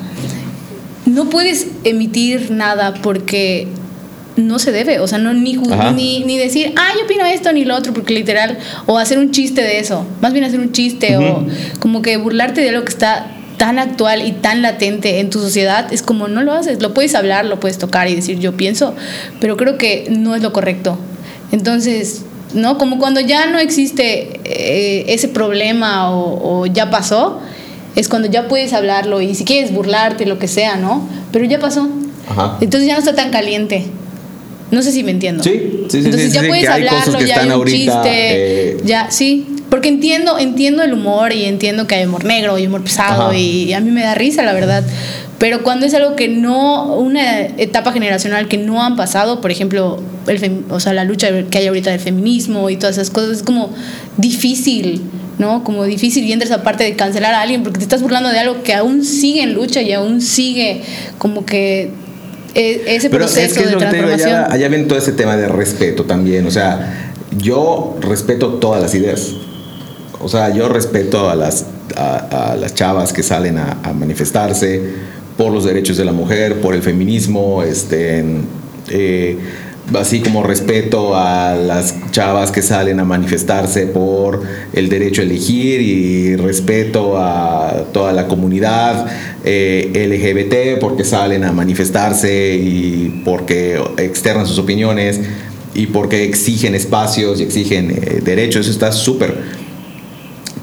no 1.05 1.29
puedes 1.29 1.67
emitir 1.83 2.51
nada 2.51 2.95
porque 2.95 3.67
no 4.37 4.59
se 4.59 4.71
debe, 4.71 4.99
o 4.99 5.07
sea, 5.07 5.17
no 5.17 5.33
ni, 5.33 5.55
ni, 5.95 6.23
ni 6.25 6.37
decir, 6.37 6.73
ah, 6.75 6.89
yo 6.97 7.05
opino 7.05 7.25
esto 7.25 7.53
ni 7.53 7.63
lo 7.63 7.75
otro, 7.75 7.93
porque 7.93 8.13
literal, 8.13 8.57
o 8.85 8.97
hacer 8.97 9.17
un 9.17 9.31
chiste 9.31 9.61
de 9.61 9.79
eso, 9.79 10.05
más 10.21 10.33
bien 10.33 10.43
hacer 10.43 10.59
un 10.59 10.71
chiste, 10.73 11.15
o 11.17 11.45
como 11.79 12.01
que 12.01 12.17
burlarte 12.17 12.59
de 12.61 12.69
algo 12.69 12.83
que 12.83 12.91
está 12.91 13.31
tan 13.57 13.79
actual 13.79 14.25
y 14.25 14.31
tan 14.31 14.61
latente 14.61 15.19
en 15.19 15.29
tu 15.29 15.39
sociedad, 15.39 15.91
es 15.91 16.01
como 16.01 16.27
no 16.27 16.43
lo 16.43 16.53
haces, 16.53 16.81
lo 16.81 16.93
puedes 16.93 17.15
hablar, 17.15 17.45
lo 17.45 17.59
puedes 17.59 17.77
tocar 17.77 18.07
y 18.07 18.15
decir 18.15 18.39
yo 18.39 18.57
pienso, 18.57 18.95
pero 19.39 19.57
creo 19.57 19.77
que 19.77 20.07
no 20.09 20.35
es 20.35 20.41
lo 20.41 20.53
correcto. 20.53 20.97
Entonces, 21.51 22.23
¿no? 22.53 22.77
Como 22.77 22.99
cuando 22.99 23.19
ya 23.19 23.47
no 23.47 23.59
existe 23.59 24.39
eh, 24.43 25.05
ese 25.07 25.27
problema 25.27 26.11
o, 26.11 26.61
o 26.61 26.65
ya 26.65 26.89
pasó, 26.89 27.39
es 27.95 28.09
cuando 28.09 28.27
ya 28.27 28.47
puedes 28.47 28.73
hablarlo 28.73 29.21
y 29.21 29.35
si 29.35 29.45
quieres 29.45 29.73
burlarte, 29.73 30.25
lo 30.25 30.37
que 30.37 30.47
sea, 30.47 30.75
¿no? 30.75 31.07
Pero 31.31 31.45
ya 31.45 31.59
pasó. 31.59 31.87
Ajá. 32.29 32.57
Entonces 32.59 32.87
ya 32.87 32.93
no 32.93 32.99
está 32.99 33.15
tan 33.15 33.31
caliente. 33.31 33.85
No 34.71 34.81
sé 34.81 34.91
si 34.91 35.03
me 35.03 35.11
entiendo. 35.11 35.43
Sí, 35.43 35.51
sí, 35.51 35.87
sí, 35.89 35.97
Entonces 36.05 36.29
sí, 36.31 36.35
ya 36.35 36.41
sí, 36.41 36.47
puedes 36.47 36.67
hablarlo, 36.67 37.19
ya 37.21 37.39
hay 37.39 37.45
un 37.47 37.51
ahorita, 37.51 37.77
chiste, 38.03 38.09
eh, 38.71 38.77
ya, 38.83 39.11
sí. 39.11 39.47
Porque 39.69 39.89
entiendo, 39.89 40.37
entiendo 40.39 40.83
el 40.83 40.93
humor 40.93 41.33
y 41.33 41.45
entiendo 41.45 41.85
que 41.87 41.95
hay 41.95 42.05
humor 42.05 42.23
negro 42.25 42.57
y 42.57 42.67
humor 42.67 42.83
pesado 42.83 43.27
Ajá. 43.29 43.37
y, 43.37 43.73
a 43.73 43.79
mí 43.79 43.91
me 43.91 44.01
da 44.01 44.15
risa, 44.15 44.43
la 44.43 44.53
verdad. 44.53 44.83
Pero 45.37 45.63
cuando 45.63 45.85
es 45.85 45.93
algo 45.93 46.15
que 46.15 46.29
no, 46.29 46.95
una 46.95 47.41
etapa 47.41 47.91
generacional 47.91 48.47
que 48.47 48.57
no 48.57 48.81
han 48.83 48.95
pasado, 48.95 49.41
por 49.41 49.51
ejemplo, 49.51 50.01
el 50.27 50.39
fem- 50.39 50.63
o 50.69 50.79
sea, 50.79 50.93
la 50.93 51.03
lucha 51.03 51.27
que 51.49 51.57
hay 51.57 51.67
ahorita 51.67 51.91
del 51.91 51.99
feminismo 51.99 52.69
y 52.69 52.77
todas 52.77 52.97
esas 52.97 53.09
cosas, 53.09 53.37
es 53.37 53.43
como 53.43 53.73
difícil, 54.17 55.01
¿no? 55.37 55.63
Como 55.63 55.83
difícil 55.83 56.23
y 56.23 56.31
entras 56.31 56.51
aparte 56.51 56.83
de 56.85 56.95
cancelar 56.95 57.33
a 57.33 57.41
alguien 57.41 57.63
porque 57.63 57.79
te 57.79 57.83
estás 57.83 58.01
burlando 58.01 58.29
de 58.29 58.39
algo 58.39 58.63
que 58.63 58.73
aún 58.73 59.03
sigue 59.03 59.41
en 59.43 59.53
lucha 59.53 59.81
y 59.81 59.91
aún 59.91 60.21
sigue 60.21 60.81
como 61.17 61.45
que 61.45 61.89
ese 62.55 63.09
Pero 63.09 63.25
es 63.25 63.31
proceso 63.33 63.55
que 63.55 63.61
es 63.61 63.67
de 63.67 63.71
lo 63.73 63.79
que 63.79 63.85
te 63.85 63.95
digo, 63.97 64.07
transformación. 64.07 64.45
allá, 64.45 64.53
allá 64.53 64.69
ven 64.69 64.87
todo 64.87 64.97
ese 64.97 65.11
tema 65.11 65.35
de 65.37 65.47
respeto 65.47 66.05
también. 66.05 66.47
O 66.47 66.51
sea, 66.51 67.13
yo 67.37 67.97
respeto 68.01 68.53
todas 68.55 68.81
las 68.81 68.95
ideas. 68.95 69.33
O 70.21 70.29
sea, 70.29 70.53
yo 70.53 70.69
respeto 70.69 71.29
a 71.29 71.35
las, 71.35 71.65
a, 71.95 72.51
a 72.51 72.55
las 72.55 72.73
chavas 72.73 73.13
que 73.13 73.21
salen 73.23 73.57
a, 73.57 73.79
a 73.83 73.93
manifestarse 73.93 74.81
por 75.37 75.51
los 75.51 75.65
derechos 75.65 75.97
de 75.97 76.05
la 76.05 76.13
mujer, 76.13 76.61
por 76.61 76.73
el 76.73 76.81
feminismo, 76.81 77.61
este, 77.63 78.23
eh, 78.89 79.37
así 79.93 80.21
como 80.21 80.41
respeto 80.41 81.15
a 81.15 81.55
las 81.55 81.95
chavas 82.11 82.51
que 82.51 82.61
salen 82.61 82.99
a 82.99 83.05
manifestarse 83.05 83.85
por 83.85 84.41
el 84.73 84.89
derecho 84.89 85.21
a 85.21 85.25
elegir 85.25 85.81
y 85.81 86.35
respeto 86.35 87.17
a 87.17 87.85
toda 87.93 88.11
la 88.11 88.27
comunidad 88.27 89.05
eh, 89.43 89.91
LGBT 89.93 90.79
porque 90.79 91.03
salen 91.03 91.43
a 91.43 91.51
manifestarse 91.51 92.55
y 92.55 93.21
porque 93.23 93.79
externan 93.97 94.47
sus 94.47 94.57
opiniones 94.57 95.21
y 95.75 95.87
porque 95.87 96.23
exigen 96.23 96.73
espacios 96.73 97.39
y 97.39 97.43
exigen 97.43 97.91
eh, 97.91 98.21
derechos, 98.23 98.61
eso 98.61 98.71
está 98.71 98.91
súper. 98.91 99.35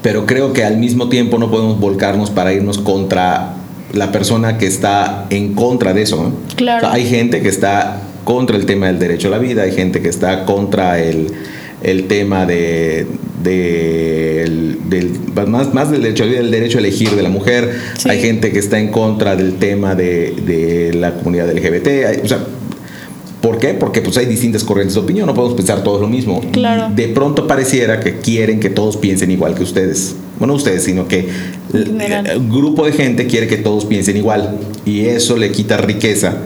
Pero 0.03 0.27
creo 0.27 0.53
que 0.53 0.65
al 0.65 0.79
mismo 0.79 1.09
tiempo 1.09 1.39
no 1.39 1.51
podemos 1.51 1.79
volcarnos 1.79 2.31
para 2.31 2.53
irnos 2.53 2.79
contra 2.79 3.62
la 3.93 4.11
persona 4.13 4.59
que 4.59 4.67
está 4.67 5.27
en 5.31 5.55
contra 5.55 5.93
de 5.93 6.03
eso. 6.03 6.23
¿no? 6.23 6.33
Claro. 6.57 6.87
O 6.87 6.91
sea, 6.91 6.93
hay 6.95 7.07
gente 7.07 7.41
que 7.43 7.49
está 7.49 8.01
contra 8.25 8.57
el 8.57 8.67
tema 8.67 8.87
del 8.87 8.99
derecho 8.99 9.29
a 9.29 9.31
la 9.33 9.39
vida, 9.39 9.63
hay 9.63 9.73
gente 9.73 10.01
que 10.01 10.09
está 10.09 10.45
contra 10.45 10.99
el, 11.01 11.27
el 11.83 12.07
tema 12.07 12.47
de, 12.47 13.07
de- 13.43 14.43
el- 14.45 14.79
del, 14.89 15.11
más, 15.49 15.75
más 15.75 15.91
del 15.91 16.03
derecho 16.03 16.23
a 16.23 16.27
la 16.27 16.33
vida, 16.33 16.41
el 16.43 16.51
derecho 16.51 16.79
a 16.79 16.81
elegir 16.81 17.11
de 17.11 17.23
la 17.23 17.29
mujer, 17.29 17.71
Sí. 17.99 18.09
hay 18.09 18.21
gente 18.21 18.53
que 18.53 18.59
está 18.59 18.79
en 18.79 18.89
contra 18.89 19.35
del 19.37 19.55
tema 19.55 19.95
de, 19.95 20.35
de 20.47 20.95
la 20.95 21.15
comunidad 21.15 21.51
LGBT, 21.51 21.87
hay- 22.07 22.21
o 22.25 22.29
sea, 22.29 22.39
¿Por 23.41 23.59
qué? 23.59 23.75
Porque 23.75 24.01
pues 24.03 24.17
hay 24.19 24.27
distintas 24.27 24.63
corrientes 24.63 24.95
de 24.95 25.01
opinión, 25.01 25.27
no 25.27 25.35
podemos 25.35 25.57
pensar 25.57 25.83
todos 25.83 26.01
lo 26.01 26.07
mismo. 26.07 26.41
Claro. 26.53 26.91
De 26.95 27.09
pronto 27.09 27.49
pareciera 27.49 27.99
que 27.99 28.19
quieren 28.19 28.61
que 28.61 28.71
todos 28.71 28.97
piensen 28.97 29.33
igual 29.33 29.57
que 29.57 29.65
ustedes. 29.65 30.15
Bueno, 30.43 30.55
ustedes, 30.55 30.83
sino 30.83 31.07
que 31.07 31.29
el 31.73 32.49
grupo 32.49 32.85
de 32.85 32.91
gente 32.91 33.29
quiere 33.29 33.47
que 33.47 33.59
todos 33.59 33.85
piensen 33.85 34.17
igual. 34.17 34.59
Y 34.85 35.03
eso 35.03 35.37
le 35.37 35.53
quita 35.53 35.77
riqueza 35.77 36.39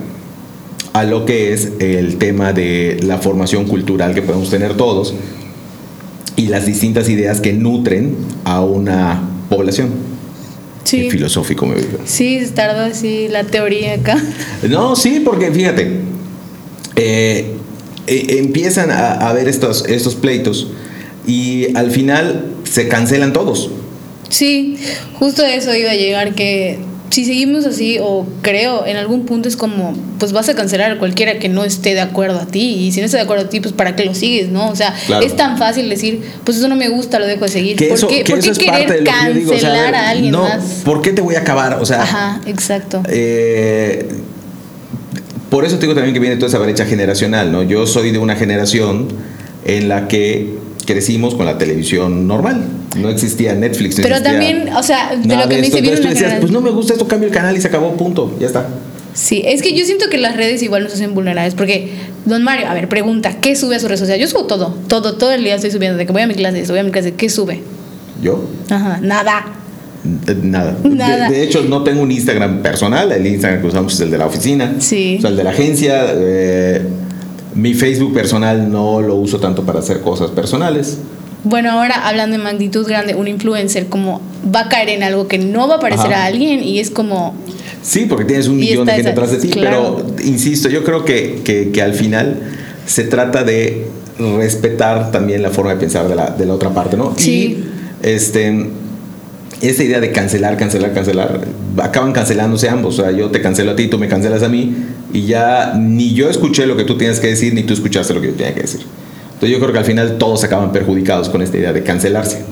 a 0.93 1.05
lo 1.05 1.25
que 1.25 1.55
es 1.55 1.71
el 1.79 2.19
tema 2.19 2.53
de 2.53 3.01
la 3.03 3.17
formación 3.17 3.65
cultural 3.65 4.15
que 4.15 4.21
podemos 4.21 4.51
tener 4.51 4.75
todos 4.77 5.15
y 6.37 6.49
las 6.49 6.67
distintas 6.67 7.09
ideas 7.09 7.41
que 7.41 7.55
nutren 7.55 8.15
a 8.45 8.61
una 8.61 9.31
población. 9.49 9.89
Sí. 10.85 11.09
Filosófico 11.09 11.65
me 11.65 11.77
veo. 11.77 12.01
Sí, 12.05 12.47
tarda 12.55 12.89
así 12.89 13.29
la 13.29 13.45
teoría 13.45 13.95
acá. 13.95 14.23
No, 14.69 14.95
sí, 14.95 15.23
porque 15.25 15.51
fíjate, 15.53 16.01
eh, 16.97 17.47
eh, 18.07 18.27
empiezan 18.41 18.91
a, 18.91 19.13
a 19.13 19.33
ver 19.33 19.49
estos, 19.49 19.87
estos 19.87 20.17
pleitos 20.17 20.69
y 21.27 21.75
al 21.75 21.91
final 21.91 22.53
se 22.65 22.89
cancelan 22.89 23.33
todos. 23.33 23.71
Sí, 24.29 24.77
justo 25.19 25.43
a 25.43 25.53
eso 25.55 25.75
iba 25.75 25.91
a 25.91 25.95
llegar 25.95 26.35
que 26.35 26.79
si 27.11 27.25
seguimos 27.25 27.65
así 27.65 27.99
o 28.01 28.27
creo 28.43 28.85
en 28.85 28.97
algún 28.97 29.25
punto 29.27 29.49
es 29.49 29.57
como 29.57 29.95
pues 30.19 30.33
vas 30.33 30.49
a 30.49 30.55
cancelar 30.55 30.91
a 30.91 30.99
cualquiera 30.99 31.39
que 31.39 31.49
no 31.49 31.65
esté 31.65 31.95
de 31.95 32.01
acuerdo 32.01 32.41
a 32.41 32.47
ti 32.47 32.61
y 32.81 32.91
si 32.93 32.99
no 33.01 33.07
está 33.07 33.19
de 33.19 33.23
acuerdo 33.23 33.45
a 33.45 33.49
ti 33.49 33.61
pues 33.61 33.73
para 33.73 33.95
qué 33.95 34.05
lo 34.05 34.15
sigues, 34.15 34.49
¿no? 34.49 34.69
O 34.69 34.75
sea, 34.77 34.93
Claro. 35.07 35.25
es 35.25 35.37
tan 35.37 35.57
fácil 35.57 35.89
decir, 35.89 36.21
pues 36.45 36.59
eso 36.59 36.67
no 36.69 36.75
me 36.77 36.89
gusta, 36.89 37.19
lo 37.21 37.27
dejo 37.27 37.45
de 37.45 37.51
seguir. 37.51 37.77
Que 37.77 37.87
¿Por 37.87 37.97
eso, 37.97 38.09
qué, 38.09 38.25
que 38.25 38.33
por 38.33 38.43
qué 38.43 38.51
querer 38.53 38.71
parte 38.73 38.93
de 38.95 39.01
lo 39.03 39.05
que 39.05 39.27
yo 39.29 39.35
digo. 39.35 39.53
o 39.55 39.59
sea, 39.59 39.71
cancelar 39.71 39.95
a 39.95 40.09
alguien 40.11 40.33
no, 40.33 40.43
más? 40.43 40.65
¿Por 40.85 41.01
qué 41.01 41.13
te 41.13 41.23
voy 41.23 41.37
a 41.37 41.41
acabar? 41.41 41.79
O 41.81 41.87
sea, 41.87 42.03
Ajá, 42.03 42.41
exacto. 42.47 43.03
Eh, 43.09 44.09
por 45.49 45.65
eso 45.65 45.77
te 45.77 45.83
digo 45.83 45.95
también 45.95 46.13
que 46.13 46.21
viene 46.21 46.37
toda 46.37 46.49
esa 46.49 46.59
brecha 46.59 46.85
generacional, 46.87 47.53
¿no? 47.53 47.63
Yo 47.63 47.87
soy 47.87 48.11
de 48.11 48.19
una 48.19 48.35
generación 48.35 49.09
en 49.65 49.89
la 49.89 50.09
que 50.09 50.59
crecimos 50.87 51.35
con 51.35 51.45
la 51.47 51.59
televisión 51.59 52.27
normal. 52.27 52.65
No 52.97 53.11
existía 53.11 53.55
Netflix. 53.55 53.99
no 53.99 54.03
Pero 54.05 54.17
existía 54.17 54.39
también, 54.39 54.75
o 54.75 54.83
sea, 54.83 55.11
de 55.17 55.37
lo 55.37 55.49
que 55.49 55.57
me 55.61 55.67
una 55.69 55.81
decías, 55.81 56.01
generación- 56.01 56.41
pues 56.41 56.53
no 56.53 56.61
me 56.63 56.71
gusta 56.71 56.95
esto, 56.95 57.07
cambio 57.07 57.29
el 57.29 57.35
canal 57.35 57.55
y 57.57 57.61
se 57.61 57.69
acabó, 57.69 57.95
punto. 57.97 58.35
Ya 58.41 58.47
está. 58.47 58.67
Sí, 59.13 59.43
es 59.47 59.63
que 59.63 59.75
yo 59.75 59.85
siento 59.85 60.09
que 60.11 60.19
las 60.19 60.37
redes 60.37 60.63
igual 60.63 60.85
nos 60.85 60.93
hacen 60.93 61.15
vulnerables 61.15 61.55
porque 61.55 61.91
Don 62.27 62.43
Mario, 62.43 62.69
a 62.69 62.75
ver, 62.75 62.89
pregunta, 62.89 63.37
¿qué 63.41 63.57
sube 63.57 63.77
a 63.77 63.81
su 63.81 63.89
red 63.89 63.97
social? 63.97 64.19
Yo 64.19 64.27
subo 64.29 64.45
todo, 64.45 64.75
todo, 64.89 65.15
todo 65.17 65.33
el 65.33 65.43
día 65.43 65.55
estoy 65.55 65.71
subiendo, 65.71 65.97
de 65.97 66.05
que 66.07 66.13
voy 66.13 66.23
a 66.23 66.27
mi 66.27 66.35
clase, 66.35 66.65
voy 66.69 66.79
a 66.81 66.83
mi 66.83 66.91
clase, 66.91 67.15
¿qué 67.15 67.29
sube? 67.31 67.63
Yo, 68.23 68.45
Ajá, 68.71 68.99
nada. 69.03 69.45
nada. 70.43 70.77
Nada. 70.85 71.29
De, 71.31 71.37
de 71.37 71.43
hecho, 71.43 71.63
no 71.65 71.83
tengo 71.83 72.03
un 72.03 72.11
Instagram 72.13 72.63
personal. 72.63 73.11
El 73.11 73.27
Instagram 73.27 73.61
que 73.61 73.67
usamos 73.67 73.95
es 73.95 74.01
el 74.01 74.11
de 74.11 74.19
la 74.19 74.27
oficina. 74.27 74.75
Sí. 74.79 75.17
O 75.19 75.21
sea, 75.23 75.31
el 75.31 75.37
de 75.37 75.45
la 75.45 75.51
agencia. 75.51 76.05
eh, 76.15 76.83
mi 77.57 77.75
Facebook 77.75 78.13
personal 78.15 78.71
no 78.71 79.01
lo 79.01 79.15
uso 79.17 79.41
tanto 79.41 79.65
para 79.65 79.81
hacer 79.81 80.01
cosas 80.01 80.31
personales. 80.31 80.99
Bueno, 81.45 81.71
ahora 81.71 82.07
hablando 82.07 82.37
de 82.37 82.43
magnitud 82.43 82.87
grande, 82.87 83.15
un 83.15 83.29
influencer 83.29 83.87
como 83.87 84.21
va 84.55 84.61
a 84.63 84.69
caer 84.69 84.89
en 84.91 85.03
algo 85.03 85.27
que 85.29 85.39
no 85.39 85.67
va 85.69 85.77
a 85.77 85.81
parecer 85.81 86.13
Ajá. 86.13 86.25
a 86.25 86.27
alguien 86.27 86.63
y 86.63 86.79
es 86.81 86.91
como, 86.91 87.35
Sí, 87.83 88.07
porque 88.09 88.25
tienes 88.25 88.49
un 88.49 88.57
millón 88.57 88.85
de 88.87 88.93
gente 88.95 89.11
atrás 89.11 89.31
de 89.31 89.39
ti, 89.39 89.49
claro. 89.51 90.03
pero 90.17 90.29
insisto, 90.29 90.69
yo 90.69 90.83
creo 90.83 91.05
que, 91.05 91.41
que- 91.45 91.71
que 91.71 91.83
al 91.83 91.95
final 91.95 92.41
se 92.85 93.05
trata 93.05 93.45
de 93.45 93.87
respetar 94.39 95.13
también 95.13 95.41
la 95.43 95.51
forma 95.51 95.73
de 95.75 95.77
pensar 95.81 96.09
de 96.09 96.17
la, 96.17 96.31
de 96.31 96.47
la 96.47 96.55
otra 96.55 96.71
parte, 96.71 96.97
¿no? 96.97 97.15
Sí. 97.17 97.31
Y 97.33 97.65
este, 98.03 98.71
esa 99.61 99.85
idea 99.85 100.01
de 100.01 100.11
cancelar, 100.11 100.57
cancelar, 100.57 100.93
cancelar, 100.95 101.41
acaban 101.83 102.13
cancelándose 102.13 102.69
ambos. 102.69 102.99
O 102.99 103.03
sea, 103.03 103.13
yo 103.13 103.31
te 103.31 103.41
cancelo 103.41 103.73
a 103.73 103.77
ti, 103.77 103.89
tú 103.89 103.99
me 103.99 104.09
cancelas 104.09 104.43
a 104.43 104.49
mí, 104.49 104.75
y 105.13 105.27
ya 105.27 105.75
ni 105.75 106.15
yo 106.15 106.29
escuché 106.29 106.67
lo 106.67 106.77
que 106.77 106.85
tú 106.85 106.97
tienes 106.99 107.21
que 107.21 107.29
decir, 107.29 107.55
ni 107.55 107.63
tú 107.63 107.75
escuchaste 107.75 108.15
lo 108.15 108.21
que 108.21 108.29
yo 108.29 108.35
tenía 108.35 108.55
que 108.55 108.63
decir. 108.63 108.81
Entonces 109.27 109.51
yo 109.51 109.61
creo 109.61 109.73
que 109.73 109.79
al 109.79 109.85
final 109.85 110.17
todos 110.19 110.45
acaban 110.45 110.73
perjudicados 110.73 111.29
con 111.29 111.43
esta 111.43 111.59
idea 111.59 111.73
de 111.73 111.83
cancelarse. 111.83 112.43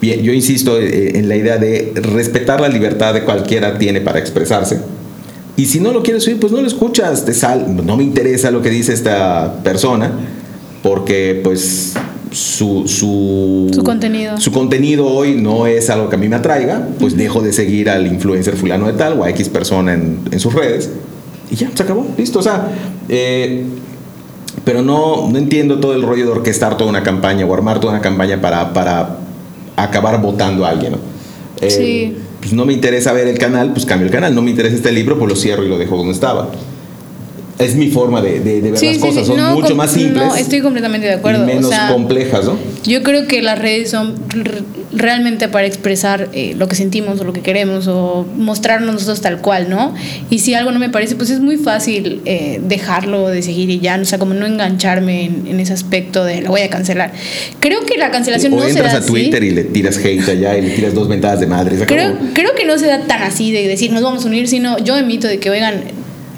Bien, 0.00 0.20
yo 0.22 0.32
insisto 0.32 0.78
eh, 0.78 1.18
en 1.18 1.28
la 1.28 1.36
idea 1.36 1.58
de 1.58 1.92
respetar 1.94 2.60
la 2.60 2.68
libertad 2.68 3.14
de 3.14 3.22
cualquiera 3.22 3.78
tiene 3.78 4.00
para 4.00 4.18
expresarse. 4.18 4.80
Y 5.56 5.66
si 5.66 5.80
no 5.80 5.92
lo 5.92 6.02
quieres 6.02 6.26
oír, 6.26 6.40
pues 6.40 6.52
no 6.52 6.60
lo 6.60 6.66
escuchas, 6.66 7.24
te 7.24 7.34
sal. 7.34 7.84
No 7.84 7.96
me 7.96 8.02
interesa 8.02 8.50
lo 8.50 8.62
que 8.62 8.70
dice 8.70 8.92
esta 8.92 9.62
persona, 9.62 10.10
porque 10.82 11.40
pues 11.44 11.94
su, 12.30 12.88
su, 12.88 13.70
Su 13.72 13.84
contenido. 13.84 14.40
su 14.40 14.50
contenido 14.50 15.06
hoy 15.06 15.34
no 15.34 15.66
es 15.66 15.88
algo 15.90 16.08
que 16.08 16.16
a 16.16 16.18
mí 16.18 16.28
me 16.28 16.36
atraiga, 16.36 16.88
pues 16.98 17.16
dejo 17.16 17.42
de 17.42 17.52
seguir 17.52 17.90
al 17.90 18.06
influencer 18.06 18.56
fulano 18.56 18.86
de 18.86 18.94
tal 18.94 19.18
o 19.18 19.24
a 19.24 19.30
X 19.30 19.50
persona 19.50 19.94
en, 19.94 20.20
en 20.30 20.40
sus 20.40 20.52
redes. 20.52 20.90
Y 21.52 21.54
ya, 21.54 21.70
se 21.74 21.82
acabó, 21.82 22.06
listo. 22.16 22.38
O 22.38 22.42
sea, 22.42 22.66
eh, 23.10 23.62
pero 24.64 24.80
no, 24.80 25.28
no 25.30 25.36
entiendo 25.36 25.78
todo 25.80 25.94
el 25.94 26.02
rollo 26.02 26.24
de 26.24 26.30
orquestar 26.32 26.78
toda 26.78 26.88
una 26.88 27.02
campaña 27.02 27.44
o 27.44 27.52
armar 27.52 27.78
toda 27.78 27.92
una 27.92 28.00
campaña 28.02 28.40
para, 28.40 28.72
para 28.72 29.18
acabar 29.76 30.18
votando 30.22 30.64
a 30.64 30.70
alguien. 30.70 30.92
¿no? 30.92 30.98
Eh, 31.60 31.70
Sí. 31.70 32.16
Pues 32.40 32.54
no 32.54 32.64
me 32.64 32.72
interesa 32.72 33.12
ver 33.12 33.28
el 33.28 33.38
canal, 33.38 33.72
pues 33.72 33.84
cambio 33.84 34.06
el 34.06 34.12
canal. 34.12 34.34
No 34.34 34.40
me 34.40 34.50
interesa 34.50 34.74
este 34.74 34.90
libro, 34.92 35.18
pues 35.18 35.28
lo 35.28 35.36
cierro 35.36 35.62
y 35.62 35.68
lo 35.68 35.76
dejo 35.76 35.98
donde 35.98 36.12
estaba. 36.12 36.48
Es 37.62 37.74
mi 37.76 37.88
forma 37.90 38.20
de, 38.20 38.40
de- 38.40 38.60
de 38.60 38.70
ver 38.70 38.78
Sí, 38.78 38.86
las 38.86 38.94
sí, 38.96 39.00
cosas. 39.00 39.26
Son 39.26 39.36
No, 39.36 39.54
mucho 39.54 39.74
más 39.76 39.90
simples 39.92 40.24
No, 40.26 40.34
estoy 40.36 40.60
completamente 40.60 41.06
de 41.06 41.14
acuerdo. 41.14 41.44
y 41.44 41.46
menos 41.46 41.66
o 41.66 41.68
sea, 41.68 41.88
complejas, 41.88 42.44
¿no? 42.44 42.56
yo 42.84 43.02
creo 43.02 43.26
que 43.28 43.40
las 43.42 43.58
redes 43.58 43.90
son 43.90 44.14
realmente 44.92 45.48
para 45.48 45.66
expresar 45.66 46.28
eh, 46.32 46.54
lo 46.58 46.68
que 46.68 46.76
sentimos 46.76 47.20
o 47.20 47.24
lo 47.24 47.32
que 47.32 47.40
queremos 47.40 47.86
o 47.88 48.26
mostrarnos 48.36 48.92
nosotros 48.92 49.20
tal 49.20 49.40
cual, 49.40 49.70
¿no? 49.70 49.94
Y 50.30 50.40
si 50.40 50.54
algo 50.54 50.70
no 50.70 50.78
me 50.78 50.90
parece, 50.90 51.16
pues 51.16 51.30
es 51.30 51.40
muy 51.40 51.56
fácil 51.56 52.20
eh, 52.26 52.60
dejarlo 52.62 53.28
de 53.28 53.42
seguir 53.42 53.70
y 53.70 53.80
ya, 53.80 53.98
o 54.00 54.04
sea, 54.04 54.18
como 54.18 54.34
no 54.34 54.44
engancharme 54.46 55.24
en, 55.24 55.46
en 55.46 55.60
ese 55.60 55.72
aspecto 55.72 56.24
de 56.24 56.42
lo 56.42 56.50
voy 56.50 56.60
a 56.60 56.68
cancelar. 56.70 57.12
Creo 57.60 57.80
que 57.86 57.96
la 57.96 58.10
cancelación 58.10 58.52
o 58.52 58.56
no 58.56 58.62
se 58.64 58.70
entras 58.70 58.92
da 58.92 58.98
a 58.98 59.06
Twitter 59.06 59.42
así. 59.42 59.46
y 59.46 59.54
le 59.54 59.64
tiras 59.64 59.96
hate 59.98 60.28
allá 60.28 60.58
y 60.58 60.62
le 60.62 60.70
tiras 60.70 60.92
dos 60.94 61.08
ventadas 61.08 61.40
de 61.40 61.46
madre. 61.46 61.76
Creo, 61.86 62.14
creo 62.34 62.54
que 62.54 62.64
no 62.66 62.78
se 62.78 62.86
da 62.86 63.00
tan 63.06 63.22
así 63.22 63.50
de 63.52 63.66
decir 63.68 63.92
nos 63.92 64.02
vamos 64.02 64.24
a 64.24 64.28
unir, 64.28 64.46
sino 64.48 64.78
yo 64.78 64.96
emito 64.96 65.26
de 65.26 65.38
que, 65.38 65.48
oigan, 65.50 65.84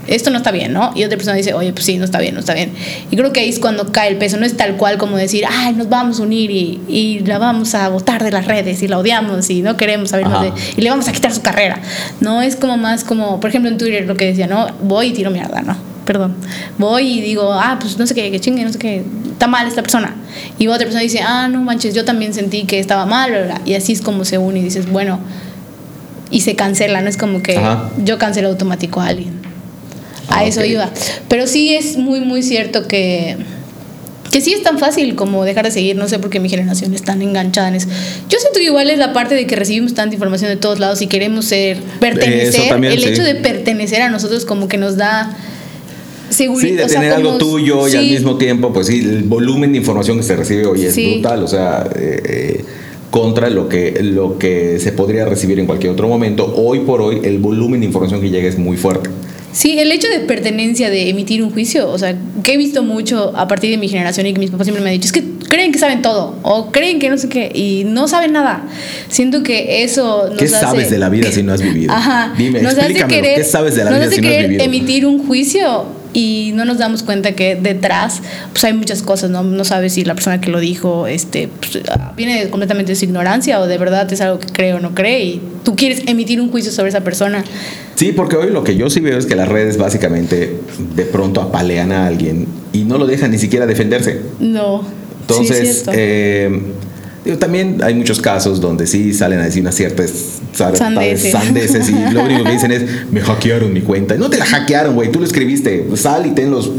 esto 0.07 0.31
no 0.31 0.39
está 0.39 0.51
bien, 0.51 0.73
¿no? 0.73 0.93
Y 0.95 1.05
otra 1.05 1.17
persona 1.17 1.37
dice, 1.37 1.55
oye, 1.55 1.73
pues 1.73 1.85
sí, 1.85 1.99
no 1.99 2.05
está 2.05 2.19
bien, 2.19 2.35
no 2.35 2.41
está 2.41 2.55
bien. 2.55 2.73
Y 3.11 3.17
creo 3.17 3.33
que 3.33 3.41
ahí 3.41 3.49
es 3.49 3.59
cuando 3.59 3.93
cae 3.93 4.09
el 4.09 4.17
peso, 4.17 4.37
no 4.37 4.47
es 4.47 4.57
tal 4.57 4.77
cual 4.77 4.99
como 4.99 5.17
decir, 5.17 5.45
ay, 5.49 5.75
nos 5.75 5.89
vamos 5.89 6.21
a 6.21 6.23
unir 6.23 6.51
y, 6.51 6.81
y 6.89 7.21
la 7.21 7.39
vamos 7.39 7.75
a 7.75 7.89
votar 7.89 8.23
de 8.23 8.31
las 8.31 8.47
redes 8.47 8.83
y 8.83 8.89
la 8.89 8.99
odiamos 8.99 9.51
y 9.51 9.63
no 9.63 9.77
queremos 9.77 10.11
sabernos 10.11 10.43
de... 10.43 10.53
Y 10.77 10.83
le 10.83 10.91
vamos 10.91 11.09
a 11.09 11.13
quitar 11.13 11.33
su 11.33 11.43
carrera. 11.43 11.81
No, 12.21 12.43
es 12.43 12.57
como 12.57 12.77
más 12.77 13.05
como, 13.05 13.41
por 13.41 13.51
ejemplo, 13.51 13.71
en 13.71 13.79
Twitter 13.79 14.07
lo 14.07 14.17
que 14.17 14.27
decía, 14.27 14.47
¿no? 14.47 14.69
Voy 14.83 15.09
y 15.09 15.13
tiro 15.13 15.31
mierda, 15.31 15.63
¿no? 15.63 15.77
Perdón. 16.05 16.35
Voy 16.79 17.19
y 17.19 17.21
digo, 17.23 17.53
ah, 17.53 17.79
pues 17.81 17.99
no 17.99 18.07
sé 18.07 18.15
qué, 18.15 18.31
que 18.31 18.41
chingue, 18.41 18.65
no 18.65 18.73
sé 18.73 18.79
qué, 18.79 19.05
está 19.33 19.47
mal 19.47 19.67
esta 19.67 19.83
persona. 19.83 20.15
Y 20.59 20.67
otra 20.67 20.81
persona 20.81 21.01
dice, 21.01 21.21
ah, 21.23 21.49
no 21.49 21.63
manches, 21.63 21.95
yo 21.95 22.05
también 22.05 22.35
sentí 22.35 22.65
que 22.65 22.79
estaba 22.79 23.07
mal, 23.07 23.31
bla, 23.31 23.43
bla. 23.43 23.61
y 23.65 23.75
así 23.75 23.93
es 23.93 24.03
como 24.03 24.25
se 24.25 24.39
une 24.39 24.61
y 24.61 24.63
dices, 24.63 24.91
bueno, 24.91 25.19
y 26.31 26.41
se 26.41 26.57
cancela, 26.57 27.01
no 27.01 27.09
es 27.09 27.17
como 27.17 27.43
que 27.43 27.57
Ajá. 27.57 27.91
yo 28.03 28.19
cancelo 28.19 28.49
automático 28.49 29.01
a 29.01 29.07
alguien. 29.07 29.44
A 30.29 30.39
Ah, 30.41 30.45
eso 30.45 30.61
ok. 30.61 30.67
iba. 30.67 30.91
Pero 31.29 31.47
sí 31.47 31.75
es 31.75 31.97
muy, 31.97 32.21
muy 32.21 32.43
cierto 32.43 32.87
que, 32.89 33.37
que 34.33 34.41
sí 34.41 34.53
es 34.53 34.63
tan 34.63 34.79
fácil 34.79 35.15
como 35.15 35.45
dejar 35.45 35.65
de 35.65 35.71
seguir. 35.71 35.97
No 35.97 36.09
sé 36.09 36.19
por 36.19 36.31
qué 36.31 36.41
mi 36.41 36.49
generación 36.49 36.95
es 36.95 37.03
tan 37.03 37.23
enganchada 37.23 37.69
en 37.69 37.75
eso. 37.77 37.89
Yo 38.29 38.39
siento 38.39 38.59
que 38.59 38.65
igual 38.65 38.91
es 38.91 38.99
la 38.99 39.13
parte 39.13 39.35
de 39.35 39.47
que 39.47 39.55
recibimos 39.57 39.95
tanta 39.95 40.15
información 40.15 40.51
de 40.51 40.57
todos 40.57 40.81
lados 40.81 41.03
y 41.03 41.07
queremos 41.07 41.45
ser, 41.45 41.79
pertenecer. 42.01 42.49
Eso 42.63 42.69
también, 42.69 42.93
el 42.95 43.01
sí. 43.03 43.09
hecho 43.11 43.23
de 43.23 43.35
pertenecer 43.37 44.03
a 44.03 44.11
nosotros 44.11 44.45
como 44.45 44.67
que 44.69 44.77
nos 44.79 44.97
da 44.97 45.37
seguridad. 46.31 46.69
Sí, 46.69 46.75
de 46.77 46.85
o 46.85 46.89
sea, 46.89 47.01
tener 47.01 47.15
algo 47.15 47.29
como- 47.29 47.39
tuyo 47.39 47.87
y 47.89 47.95
al 47.97 48.05
mismo 48.07 48.37
tiempo, 48.39 48.73
pues 48.73 48.89
sí, 48.89 49.01
el 49.01 49.23
volumen 49.25 49.73
de 49.73 49.79
información 49.79 50.17
que 50.17 50.25
se 50.25 50.35
recibe 50.35 50.67
hoy 50.67 50.85
es 50.85 50.95
Sí. 50.95 51.13
brutal, 51.21 51.43
o 51.45 51.49
sea, 51.49 51.89
eh, 51.95 52.23
eh, 52.25 52.65
contra 53.11 53.49
lo 53.51 53.69
que, 53.69 54.01
lo 54.03 54.39
que 54.39 54.81
se 54.81 54.91
podría 54.91 55.25
recibir 55.27 55.61
en 55.61 55.67
cualquier 55.67 55.93
otro 55.93 56.09
momento. 56.09 56.53
Hoy 56.57 56.81
por 56.81 57.01
hoy, 57.01 57.21
el 57.23 57.39
volumen 57.39 57.79
de 57.81 57.87
información 57.87 58.21
que 58.21 58.31
llega 58.31 58.49
es 58.49 58.59
muy 58.59 58.77
fuerte. 58.77 59.11
Sí, 59.55 59.79
el 59.79 59.93
hecho 59.93 60.09
de 60.09 60.19
pertenencia, 60.19 60.91
de 60.91 61.09
emitir 61.11 61.41
un 61.43 61.51
juicio, 61.53 61.89
o 61.89 61.97
sea, 61.97 62.17
que 62.43 62.55
he 62.55 62.57
visto 62.57 62.83
mucho 62.83 63.33
a 63.37 63.47
partir 63.47 63.71
de 63.71 63.77
mi 63.79 63.89
generación 63.89 64.27
y 64.27 64.33
que 64.35 64.41
mis 64.41 64.51
papás 64.51 64.67
siempre 64.67 64.83
me 64.83 64.91
han 64.91 64.97
dicho, 64.97 65.07
es 65.07 65.13
que 65.13 65.23
creen 65.49 65.71
que 65.71 65.79
saben 65.79 66.03
todo, 66.03 66.37
o 66.43 66.73
creen 66.73 66.99
que 66.99 67.09
no 67.09 67.17
sé 67.17 67.29
qué, 67.29 67.53
y 67.55 67.85
no 67.85 68.09
saben 68.09 68.33
nada. 68.33 68.65
Siento 69.09 69.45
que 69.45 69.85
eso 69.85 70.27
nos 70.29 70.39
¿Qué 70.39 70.45
hace- 70.47 70.55
sabes 70.59 70.91
de 70.91 70.99
la 70.99 71.09
vida 71.09 71.31
si 71.31 71.45
no 71.45 71.53
has 71.53 71.63
vivido? 71.63 71.93
Ajá. 71.93 72.35
Dime, 72.37 72.63
nos 72.63 72.77
hace 72.77 72.95
querer, 73.07 73.37
¿Qué 73.37 73.45
sabes 73.45 73.77
de 73.77 73.85
la 73.85 73.91
vida 73.93 74.11
si 74.11 74.21
no 74.21 74.27
has 74.27 74.33
querer 74.35 74.49
vivido? 74.49 74.65
emitir 74.65 75.07
un 75.07 75.25
juicio 75.25 75.85
y 76.15 76.53
no 76.55 76.65
nos 76.65 76.79
damos 76.79 77.03
cuenta 77.03 77.33
que 77.33 77.57
detrás 77.57 78.23
pues 78.53 78.65
hay 78.65 78.73
muchas 78.73 79.03
cosas, 79.03 79.31
¿no? 79.31 79.43
No 79.43 79.65
sabes 79.65 79.93
si 79.93 80.05
la 80.05 80.15
persona 80.15 80.41
que 80.41 80.51
lo 80.51 80.61
dijo 80.61 81.07
este, 81.07 81.49
pues, 81.49 81.81
viene 82.17 82.49
completamente 82.49 82.93
de 82.93 82.97
su 82.97 83.05
ignorancia 83.05 83.61
o 83.61 83.67
de 83.67 83.77
verdad 83.77 84.11
es 84.11 84.21
algo 84.23 84.39
que 84.39 84.47
cree 84.47 84.73
o 84.73 84.81
no 84.81 84.95
cree 84.95 85.25
y 85.25 85.43
tú 85.65 85.77
quieres 85.77 86.03
emitir 86.07 86.41
un 86.41 86.51
juicio 86.51 86.73
sobre 86.73 86.89
esa 86.89 87.03
persona. 87.03 87.45
Sí, 87.97 88.13
porque 88.13 88.37
hoy 88.37 88.51
lo 88.51 88.65
que 88.65 88.77
yo 88.77 88.89
sí 88.89 89.01
veo 89.01 89.19
es 89.19 89.27
que 89.27 89.37
las 89.37 89.49
redes 89.49 89.77
básicamente 89.77 90.57
de 90.95 91.05
pronto 91.05 91.43
apalean 91.43 91.93
a 91.93 92.07
alguien 92.07 92.47
y 92.73 92.85
no 92.85 92.97
lo 92.97 93.07
dejan 93.07 93.33
ni 93.33 93.39
siquiera 93.39 93.67
defenderse. 93.67 94.21
No. 94.39 94.83
sí, 94.83 94.87
es 94.87 95.21
Entonces, 95.21 95.85
eh, 95.93 96.61
digo, 97.25 97.39
también 97.39 97.79
hay 97.83 97.95
muchos 97.95 98.21
casos 98.21 98.61
donde 98.61 98.87
sí 98.87 99.13
salen 99.15 99.41
a 99.41 99.45
decir 99.45 99.63
unas 99.63 99.75
ciertas 99.75 100.13
sa- 100.53 100.75
Sandeces. 100.75 101.33
sandeces 101.33 101.89
y 101.89 102.13
lo 102.13 102.23
único 102.25 102.45
que 102.45 102.51
dicen 102.53 102.71
es, 102.73 102.83
me 103.11 103.21
hackearon 103.21 103.73
mi 103.73 103.81
cuenta. 103.81 104.15
No 104.17 104.29
te 104.31 104.37
la 104.39 104.45
hackearon, 104.47 104.95
güey, 104.95 105.11
tú 105.11 105.21
lo 105.21 105.27
escribiste. 105.27 105.87
Sal 105.97 106.27
y 106.27 106.31
ten 106.33 106.51
los 106.51 106.71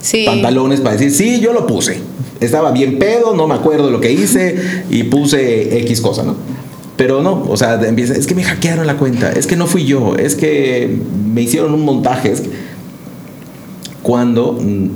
sí. 0.00 0.24
pantalones 0.26 0.80
para 0.80 0.96
decir, 0.96 1.10
sí, 1.10 1.40
yo 1.40 1.52
lo 1.52 1.66
puse. 1.66 1.98
Estaba 2.40 2.70
bien 2.70 2.98
pedo, 2.98 3.34
no 3.34 3.46
me 3.48 3.54
acuerdo 3.54 3.90
lo 3.90 4.00
que 4.00 4.12
hice 4.12 4.56
y 4.90 5.04
puse 5.04 5.78
X 5.80 6.00
cosa, 6.02 6.22
¿no? 6.22 6.36
Pero 6.98 7.22
no, 7.22 7.44
o 7.48 7.56
sea, 7.56 7.80
empieza, 7.86 8.14
es 8.14 8.26
que 8.26 8.34
me 8.34 8.42
hackearon 8.44 8.86
la 8.86 8.96
cuenta, 8.96 9.30
es 9.32 9.46
que 9.46 9.56
no 9.56 9.66
fui 9.66 9.84
yo, 9.84 10.16
es 10.16 10.34
que 10.34 10.96
me 11.32 11.42
hicieron 11.42 11.72
un 11.74 11.82
montaje. 11.82 12.32
es 12.32 12.40
que- 12.42 12.50
Cuando, 14.02 14.52
mm, 14.60 14.88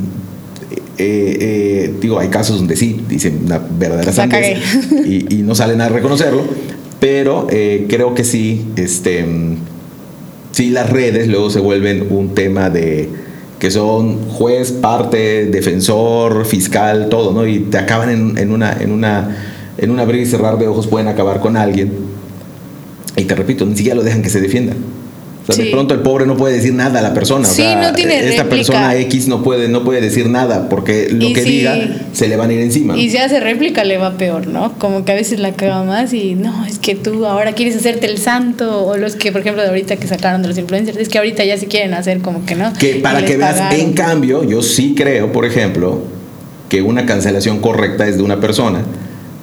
eh, 1.01 1.39
eh, 1.41 1.95
digo, 1.99 2.19
hay 2.19 2.29
casos 2.29 2.59
donde 2.59 2.77
sí, 2.77 3.01
dicen 3.09 3.41
una 3.47 3.59
verdadera 3.59 4.13
sandez 4.13 4.59
y, 5.07 5.35
y 5.35 5.43
no 5.43 5.55
salen 5.55 5.81
a 5.81 5.89
reconocerlo, 5.89 6.43
pero 7.01 7.47
eh, 7.51 7.87
creo 7.89 8.15
que 8.15 8.23
sí, 8.23 8.67
este, 8.77 9.25
sí 10.53 10.69
las 10.69 10.91
redes 10.91 11.27
luego 11.29 11.49
se 11.49 11.61
vuelven 11.61 12.07
un 12.11 12.35
tema 12.35 12.69
de 12.69 13.09
que 13.59 13.71
son 13.71 14.29
juez, 14.29 14.73
parte, 14.73 15.47
defensor, 15.47 16.45
fiscal, 16.45 17.09
todo, 17.09 17.33
¿no? 17.33 17.47
Y 17.47 17.61
te 17.61 17.79
acaban 17.79 18.11
en, 18.11 18.37
en 18.37 18.53
una, 18.53 18.77
en 18.79 18.93
una, 18.93 19.39
en 19.79 19.91
un 19.91 20.01
abrir 20.01 20.21
y 20.21 20.27
cerrar 20.27 20.59
de 20.59 20.69
ojos 20.69 20.87
pueden 20.87 21.09
acabar 21.09 21.41
con 21.41 21.57
alguien. 21.57 21.93
Y 23.17 23.25
te 23.25 23.35
repito, 23.35 23.65
ni 23.65 23.75
siquiera 23.75 23.97
lo 23.97 24.03
dejan 24.03 24.21
que 24.21 24.29
se 24.31 24.41
defienda. 24.43 24.75
O 25.51 25.53
sea, 25.53 25.65
de 25.65 25.71
pronto 25.71 25.95
el 25.95 26.01
pobre 26.01 26.27
no 26.27 26.37
puede 26.37 26.55
decir 26.57 26.73
nada 26.75 26.99
a 27.01 27.03
la 27.03 27.13
persona. 27.15 27.47
O 27.47 27.51
Sí, 27.51 27.63
sea, 27.63 27.81
no 27.81 27.93
tiene 27.95 28.15
esta 28.29 28.45
réplica. 28.45 28.49
persona 28.49 28.97
X 28.97 29.29
no 29.29 29.43
puede, 29.43 29.69
no 29.69 29.85
puede 29.85 30.01
decir 30.01 30.29
nada 30.29 30.69
porque 30.69 31.09
lo 31.11 31.29
Y 31.29 31.33
que 31.33 31.43
sí. 31.43 31.51
diga 31.51 31.79
se 32.13 32.29
le 32.29 32.37
van 32.37 32.51
a 32.51 32.53
ir 32.55 32.61
encima. 32.61 32.97
Y 32.97 33.11
si 33.11 33.19
hace 33.19 33.41
réplica 33.41 33.85
le 33.85 33.99
va 33.99 34.17
peor, 34.17 34.47
¿no? 34.47 34.73
Como 34.79 35.05
que 35.05 35.13
a 35.13 35.15
veces 35.15 35.39
la 35.41 35.53
caga 35.53 35.83
más 35.85 36.13
y 36.15 36.35
no, 36.35 36.65
es 36.67 36.79
que 36.79 36.95
tú 36.95 37.27
ahora 37.27 37.53
quieres 37.53 37.77
hacerte 37.77 38.07
el 38.07 38.19
santo 38.19 38.87
o 38.87 38.97
los 38.97 39.17
que, 39.17 39.33
por 39.33 39.41
ejemplo, 39.43 39.63
de 39.63 39.69
ahorita 39.69 39.97
que 39.97 40.07
sacaron 40.07 40.43
de 40.43 40.49
los 40.49 40.59
influencers, 40.59 40.97
es 40.99 41.09
que 41.09 41.19
ahorita 41.19 41.45
ya 41.45 41.57
se 41.59 41.67
quieren 41.67 41.95
hacer 41.95 42.21
como 42.21 42.45
que 42.47 42.55
no. 42.55 42.73
Que 42.79 42.97
para 42.97 43.25
que 43.25 43.37
veas, 43.37 43.55
pagaron. 43.59 43.81
en 43.81 43.93
cambio, 43.93 44.45
yo 44.45 44.63
sí 44.63 44.95
creo, 44.97 45.33
por 45.33 45.45
ejemplo, 45.45 46.03
que 46.69 46.83
una 46.83 47.05
cancelación 47.07 47.59
correcta 47.61 48.07
es 48.07 48.17
de 48.17 48.23
una 48.23 48.39
persona 48.41 48.83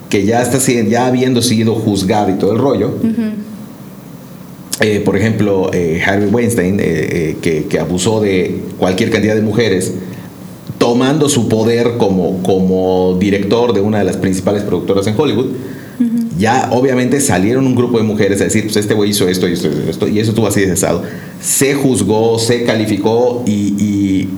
que 0.08 0.24
ya 0.24 0.40
está 0.40 0.58
si- 0.58 0.88
ya 0.88 1.06
habiendo 1.06 1.42
sido 1.42 1.74
juzgada 1.74 2.30
y 2.30 2.34
todo 2.38 2.52
el 2.52 2.58
rollo. 2.58 2.94
Eh, 4.80 5.00
por 5.04 5.16
ejemplo, 5.16 5.70
eh, 5.72 6.00
Harvey 6.06 6.28
Weinstein, 6.28 6.78
eh, 6.78 6.82
eh, 6.84 7.36
que, 7.42 7.64
que 7.64 7.78
abusó 7.80 8.20
de 8.20 8.60
cualquier 8.78 9.10
cantidad 9.10 9.34
de 9.34 9.42
mujeres, 9.42 9.92
tomando 10.78 11.28
su 11.28 11.48
poder 11.48 11.96
como, 11.98 12.40
como 12.44 13.16
director 13.18 13.72
de 13.72 13.80
una 13.80 13.98
de 13.98 14.04
las 14.04 14.16
principales 14.16 14.62
productoras 14.62 15.06
en 15.08 15.14
Hollywood, 15.18 15.46
ya 16.38 16.68
obviamente 16.70 17.20
salieron 17.20 17.66
un 17.66 17.74
grupo 17.74 17.98
de 17.98 18.04
mujeres 18.04 18.40
a 18.40 18.44
decir, 18.44 18.62
pues 18.62 18.76
este 18.76 18.94
güey 18.94 19.10
hizo 19.10 19.28
esto 19.28 19.48
y 19.48 19.54
esto, 19.54 19.66
y 19.68 19.90
esto, 19.90 20.06
y 20.06 20.20
eso 20.20 20.30
estuvo 20.30 20.46
así 20.46 20.60
desasado. 20.60 21.02
Se 21.42 21.74
juzgó, 21.74 22.38
se 22.38 22.62
calificó 22.62 23.42
y, 23.44 23.74
y 23.76 24.28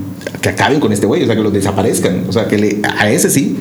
que 0.41 0.49
acaben 0.49 0.81
con 0.81 0.91
este 0.95 1.05
güey, 1.07 1.23
o 1.23 1.27
sea, 1.27 1.37
que 1.37 1.43
lo 1.43 1.51
desaparezcan, 1.51 2.25
o 2.27 2.33
sea, 2.33 2.49
que 2.49 2.57
le, 2.57 2.79
a 2.99 3.11
ese 3.11 3.29
sí, 3.29 3.57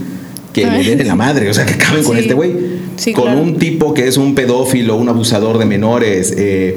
que 0.54 0.66
le 0.66 0.82
den 0.82 1.02
en 1.02 1.08
la 1.08 1.16
madre, 1.16 1.50
o 1.50 1.54
sea, 1.54 1.66
que 1.66 1.74
acaben 1.74 2.02
con 2.06 2.16
Sí. 2.16 2.22
este 2.22 2.34
güey. 2.34 2.54
Sí, 3.00 3.14
con 3.14 3.24
claro. 3.26 3.42
un 3.42 3.58
tipo 3.58 3.94
que 3.94 4.08
es 4.08 4.18
un 4.18 4.36
pedófilo, 4.36 4.96
un 4.98 5.10
abusador 5.10 5.58
de 5.58 5.66
menores, 5.66 6.34
eh, 6.38 6.76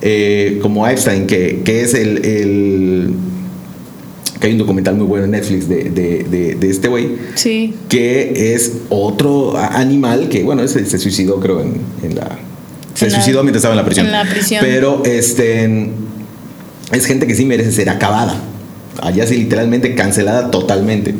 eh, 0.00 0.58
como 0.62 0.86
Epstein, 0.86 1.26
que, 1.26 1.62
que 1.64 1.82
es 1.82 1.94
el, 1.94 2.24
el- 2.24 3.10
que 4.40 4.46
hay 4.48 4.52
un 4.52 4.58
documental 4.58 4.94
muy 4.96 5.06
bueno 5.06 5.24
en 5.24 5.30
Netflix 5.32 5.68
de, 5.68 5.84
de- 5.90 6.24
de- 6.24 6.54
de 6.54 6.70
este 6.70 6.88
güey, 6.88 7.08
Sí. 7.34 7.74
que 7.88 8.54
es 8.54 8.72
otro 8.90 9.56
animal 9.56 10.28
que, 10.28 10.42
bueno, 10.44 10.66
se 10.68 10.98
suicidó, 10.98 11.40
creo, 11.40 11.60
en, 11.62 11.80
en 12.02 12.14
la. 12.16 12.38
Se 12.94 13.06
En 13.06 13.12
la- 13.12 13.18
suicidó 13.18 13.42
mientras 13.42 13.60
estaba 13.62 13.74
en 13.74 13.78
la 13.78 13.84
prisión. 13.84 14.06
en 14.06 14.12
la 14.12 14.24
prisión. 14.24 14.60
Pero 14.64 15.02
este. 15.04 15.90
Es 16.92 17.04
gente 17.06 17.26
que 17.26 17.34
sí 17.34 17.44
merece 17.44 17.72
ser 17.72 17.90
acabada. 17.90 18.36
Allá 19.02 19.26
sí, 19.26 19.36
literalmente 19.36 19.94
cancelada 19.96 20.50
totalmente. 20.52 21.14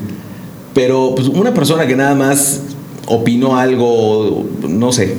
Pero, 0.74 1.14
pues, 1.16 1.28
una 1.28 1.52
persona 1.54 1.86
que 1.86 1.96
nada 1.96 2.14
más 2.14 2.60
opinó 3.06 3.56
algo, 3.58 4.46
no 4.68 4.92
sé. 4.92 5.14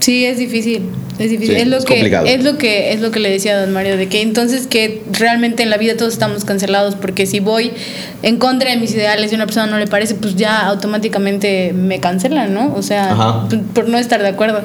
Sí, 0.00 0.24
es 0.24 0.38
difícil. 0.38 0.90
Es 1.18 1.30
difícil. 1.30 1.56
Sí, 1.56 1.62
es 1.62 1.68
lo 1.68 1.78
es 1.78 1.84
que 1.84 1.94
complicado. 1.94 2.26
es 2.26 2.44
lo 2.44 2.58
que 2.58 2.92
es 2.92 3.00
lo 3.00 3.10
que 3.10 3.20
le 3.20 3.30
decía 3.30 3.56
a 3.56 3.60
don 3.62 3.72
Mario 3.72 3.96
de 3.96 4.08
que 4.08 4.20
entonces 4.20 4.66
que 4.66 5.02
realmente 5.12 5.62
en 5.62 5.70
la 5.70 5.78
vida 5.78 5.96
todos 5.96 6.12
estamos 6.12 6.44
cancelados 6.44 6.94
porque 6.94 7.24
si 7.26 7.40
voy 7.40 7.72
en 8.22 8.36
contra 8.36 8.70
de 8.70 8.76
mis 8.76 8.92
ideales 8.94 9.32
y 9.32 9.34
a 9.34 9.38
una 9.38 9.46
persona 9.46 9.66
no 9.66 9.78
le 9.78 9.86
parece, 9.86 10.14
pues 10.14 10.36
ya 10.36 10.66
automáticamente 10.66 11.72
me 11.72 12.00
cancelan, 12.00 12.52
¿no? 12.52 12.74
O 12.74 12.82
sea, 12.82 13.12
Ajá. 13.12 13.48
por 13.74 13.88
no 13.88 13.96
estar 13.98 14.20
de 14.22 14.28
acuerdo. 14.28 14.62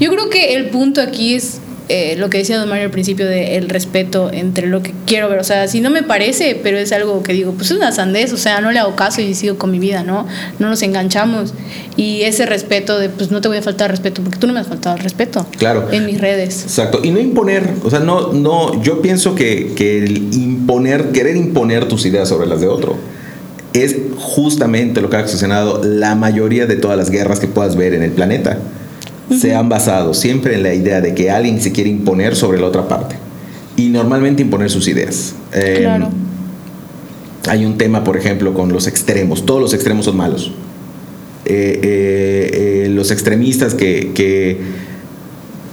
Yo 0.00 0.10
creo 0.10 0.28
que 0.28 0.54
el 0.56 0.70
punto 0.70 1.00
aquí 1.00 1.34
es 1.34 1.60
eh, 1.88 2.16
lo 2.16 2.30
que 2.30 2.38
decía 2.38 2.58
don 2.58 2.68
Mario 2.68 2.84
al 2.84 2.90
principio 2.90 3.26
de 3.26 3.56
el 3.56 3.68
respeto 3.68 4.30
entre 4.32 4.66
lo 4.66 4.82
que 4.82 4.92
quiero 5.06 5.28
ver. 5.28 5.38
O 5.38 5.44
sea, 5.44 5.68
si 5.68 5.80
no 5.80 5.90
me 5.90 6.02
parece, 6.02 6.58
pero 6.62 6.78
es 6.78 6.92
algo 6.92 7.22
que 7.22 7.32
digo, 7.32 7.52
pues 7.52 7.70
es 7.70 7.76
una 7.76 7.92
sandez, 7.92 8.32
o 8.32 8.36
sea, 8.36 8.60
no 8.60 8.72
le 8.72 8.78
hago 8.78 8.96
caso 8.96 9.20
y 9.20 9.34
sigo 9.34 9.58
con 9.58 9.70
mi 9.70 9.78
vida, 9.78 10.02
¿no? 10.02 10.26
No 10.58 10.68
nos 10.68 10.82
enganchamos. 10.82 11.54
Y 11.96 12.22
ese 12.22 12.46
respeto 12.46 12.98
de, 12.98 13.08
pues 13.08 13.30
no 13.30 13.40
te 13.40 13.48
voy 13.48 13.58
a 13.58 13.62
faltar 13.62 13.90
respeto, 13.90 14.22
porque 14.22 14.38
tú 14.38 14.46
no 14.46 14.52
me 14.52 14.60
has 14.60 14.68
faltado 14.68 14.96
el 14.96 15.02
respeto. 15.02 15.46
Claro. 15.58 15.88
En 15.90 16.06
mis 16.06 16.20
redes. 16.20 16.62
Exacto. 16.62 17.00
Y 17.02 17.10
no 17.10 17.20
imponer, 17.20 17.68
o 17.84 17.90
sea, 17.90 18.00
no, 18.00 18.32
no, 18.32 18.82
yo 18.82 19.02
pienso 19.02 19.34
que, 19.34 19.72
que 19.74 19.98
el 19.98 20.32
imponer, 20.34 21.12
querer 21.12 21.36
imponer 21.36 21.88
tus 21.88 22.06
ideas 22.06 22.28
sobre 22.28 22.46
las 22.46 22.60
de 22.60 22.68
otro, 22.68 22.96
es 23.72 23.96
justamente 24.18 25.00
lo 25.00 25.10
que 25.10 25.16
ha 25.16 25.20
ocasionado 25.20 25.82
la 25.82 26.14
mayoría 26.14 26.66
de 26.66 26.76
todas 26.76 26.96
las 26.96 27.10
guerras 27.10 27.40
que 27.40 27.48
puedas 27.48 27.76
ver 27.76 27.94
en 27.94 28.02
el 28.02 28.12
planeta. 28.12 28.58
Se 29.38 29.54
han 29.54 29.68
basado 29.68 30.14
siempre 30.14 30.54
en 30.54 30.62
la 30.62 30.74
idea 30.74 31.00
de 31.00 31.14
que 31.14 31.30
alguien 31.30 31.60
se 31.60 31.72
quiere 31.72 31.90
imponer 31.90 32.36
sobre 32.36 32.60
la 32.60 32.66
otra 32.66 32.88
parte. 32.88 33.16
Y 33.76 33.88
normalmente 33.88 34.42
imponer 34.42 34.70
sus 34.70 34.88
ideas. 34.88 35.34
Eh, 35.52 35.78
Claro. 35.80 36.10
Hay 37.48 37.64
un 37.64 37.76
tema, 37.76 38.04
por 38.04 38.16
ejemplo, 38.16 38.54
con 38.54 38.72
los 38.72 38.86
extremos. 38.86 39.44
Todos 39.44 39.60
los 39.60 39.74
extremos 39.74 40.04
son 40.04 40.16
malos. 40.16 40.52
Eh, 41.44 41.80
eh, 41.82 42.84
eh, 42.84 42.88
los 42.90 43.10
extremistas 43.10 43.74
que, 43.74 44.12
que, 44.14 44.60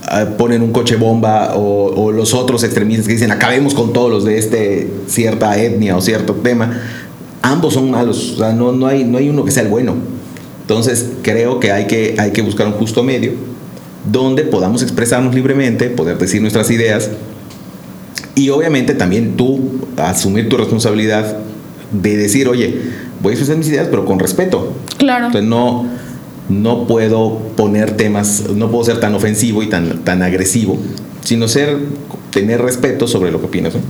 ah, 0.08 0.30
ponen 0.36 0.62
un 0.62 0.72
coche 0.72 0.96
bomba 0.96 1.54
o, 1.54 1.94
o 1.94 2.10
los 2.10 2.34
otros 2.34 2.64
extremistas 2.64 3.06
que 3.06 3.12
dicen 3.12 3.30
acabemos 3.30 3.74
con 3.74 3.92
todos 3.92 4.10
los 4.10 4.24
de 4.24 4.36
este 4.36 4.88
cierta 5.06 5.56
etnia 5.62 5.96
o 5.96 6.00
cierto 6.00 6.34
tema, 6.34 6.82
ambos 7.40 7.74
son 7.74 7.88
malos. 7.88 8.32
O 8.32 8.38
sea, 8.38 8.52
no, 8.52 8.72
no, 8.72 8.88
hay, 8.88 9.04
no 9.04 9.18
hay 9.18 9.28
uno 9.28 9.44
que 9.44 9.52
sea 9.52 9.62
el 9.62 9.68
bueno. 9.68 9.94
Entonces 10.62 11.10
creo 11.22 11.60
que 11.60 11.70
hay, 11.70 11.86
que 11.86 12.16
hay 12.18 12.32
que 12.32 12.42
buscar 12.42 12.66
un 12.66 12.72
justo 12.72 13.04
medio 13.04 13.49
donde 14.04 14.44
podamos 14.44 14.82
expresarnos 14.82 15.34
libremente, 15.34 15.90
poder 15.90 16.18
decir 16.18 16.40
nuestras 16.40 16.70
ideas 16.70 17.10
y 18.34 18.50
obviamente 18.50 18.94
también 18.94 19.36
tú 19.36 19.86
asumir 19.96 20.48
tu 20.48 20.56
responsabilidad 20.56 21.36
de 21.92 22.16
decir, 22.16 22.48
oye, 22.48 22.80
voy 23.20 23.32
a 23.32 23.34
expresar 23.34 23.56
mis 23.56 23.68
ideas, 23.68 23.88
pero 23.90 24.04
con 24.04 24.18
respeto. 24.18 24.72
Claro. 24.96 25.26
Entonces 25.26 25.48
no, 25.48 25.86
no 26.48 26.86
puedo 26.86 27.38
poner 27.56 27.96
temas, 27.96 28.44
no 28.54 28.70
puedo 28.70 28.84
ser 28.84 29.00
tan 29.00 29.14
ofensivo 29.14 29.62
y 29.62 29.68
tan, 29.68 30.04
tan 30.04 30.22
agresivo, 30.22 30.78
sino 31.22 31.48
ser, 31.48 31.76
tener 32.30 32.62
respeto 32.62 33.06
sobre 33.06 33.30
lo 33.30 33.40
que 33.40 33.46
opinas. 33.46 33.74
¿no? 33.74 33.80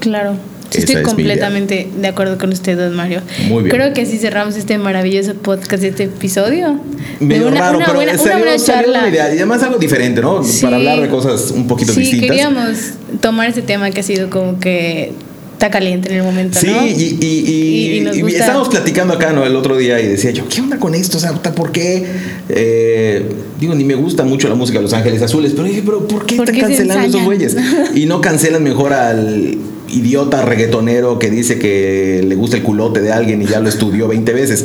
Claro. 0.00 0.36
Sí, 0.70 0.78
Estoy 0.80 1.02
completamente 1.02 1.88
de 1.98 2.08
acuerdo 2.08 2.36
con 2.36 2.50
usted, 2.52 2.76
don 2.76 2.94
Mario. 2.94 3.22
Muy 3.48 3.64
bien. 3.64 3.74
Creo 3.74 3.94
que 3.94 4.02
así 4.02 4.18
cerramos 4.18 4.54
este 4.56 4.76
maravilloso 4.78 5.34
podcast, 5.34 5.82
este 5.82 6.04
episodio. 6.04 6.78
Medio 7.20 7.48
una- 7.48 7.58
raro, 7.60 7.78
una 7.78 7.86
pero 7.86 7.96
buena- 7.98 8.12
una 8.20 8.36
buena 8.38 8.56
charla. 8.58 8.98
una 9.00 9.08
idea, 9.08 9.28
y 9.34 9.38
además 9.38 9.62
algo 9.62 9.78
diferente, 9.78 10.20
¿no? 10.20 10.44
Sí. 10.44 10.62
Para 10.62 10.76
hablar 10.76 11.00
de 11.00 11.08
cosas 11.08 11.52
un 11.52 11.66
poquito 11.66 11.92
sí, 11.94 12.00
distintas. 12.00 12.28
queríamos 12.28 12.78
tomar 13.20 13.48
ese 13.48 13.62
tema 13.62 13.90
que 13.90 14.00
ha 14.00 14.02
sido 14.02 14.28
como 14.28 14.60
que 14.60 15.12
está 15.54 15.70
caliente 15.70 16.10
en 16.10 16.18
el 16.18 16.22
momento, 16.22 16.56
Sí, 16.60 16.66
¿no? 16.68 16.86
y, 16.86 16.92
y- 17.20 18.34
estábamos 18.36 18.68
platicando 18.68 19.14
acá 19.14 19.32
¿no? 19.32 19.44
el 19.44 19.56
otro 19.56 19.76
día 19.76 19.98
y 20.00 20.06
decía 20.06 20.30
yo, 20.30 20.46
¿qué 20.48 20.60
onda 20.60 20.78
con 20.78 20.94
esto? 20.94 21.16
O 21.16 21.20
sea, 21.20 21.32
¿por 21.32 21.72
qué? 21.72 22.04
Eh, 22.48 23.24
digo, 23.58 23.74
ni 23.74 23.84
me 23.84 23.94
gusta 23.94 24.22
mucho 24.22 24.48
la 24.48 24.54
música 24.54 24.78
de 24.78 24.82
Los 24.84 24.92
Ángeles 24.92 25.20
Azules, 25.22 25.52
pero 25.56 25.64
dije, 25.66 25.82
¿pero 25.84 26.06
por 26.06 26.26
qué 26.26 26.36
¿Por 26.36 26.48
están 26.50 26.54
qué 26.54 26.60
cancelando 26.76 27.06
esos 27.08 27.24
güeyes? 27.24 27.56
Y 27.94 28.06
no 28.06 28.20
cancelan 28.20 28.62
mejor 28.62 28.92
al 28.92 29.56
idiota 29.88 30.42
reggaetonero 30.42 31.18
que 31.18 31.30
dice 31.30 31.58
que 31.58 32.22
le 32.24 32.34
gusta 32.34 32.56
el 32.56 32.62
culote 32.62 33.00
de 33.00 33.12
alguien 33.12 33.42
y 33.42 33.46
ya 33.46 33.60
lo 33.60 33.68
estudió 33.68 34.08
20 34.08 34.32
veces. 34.32 34.64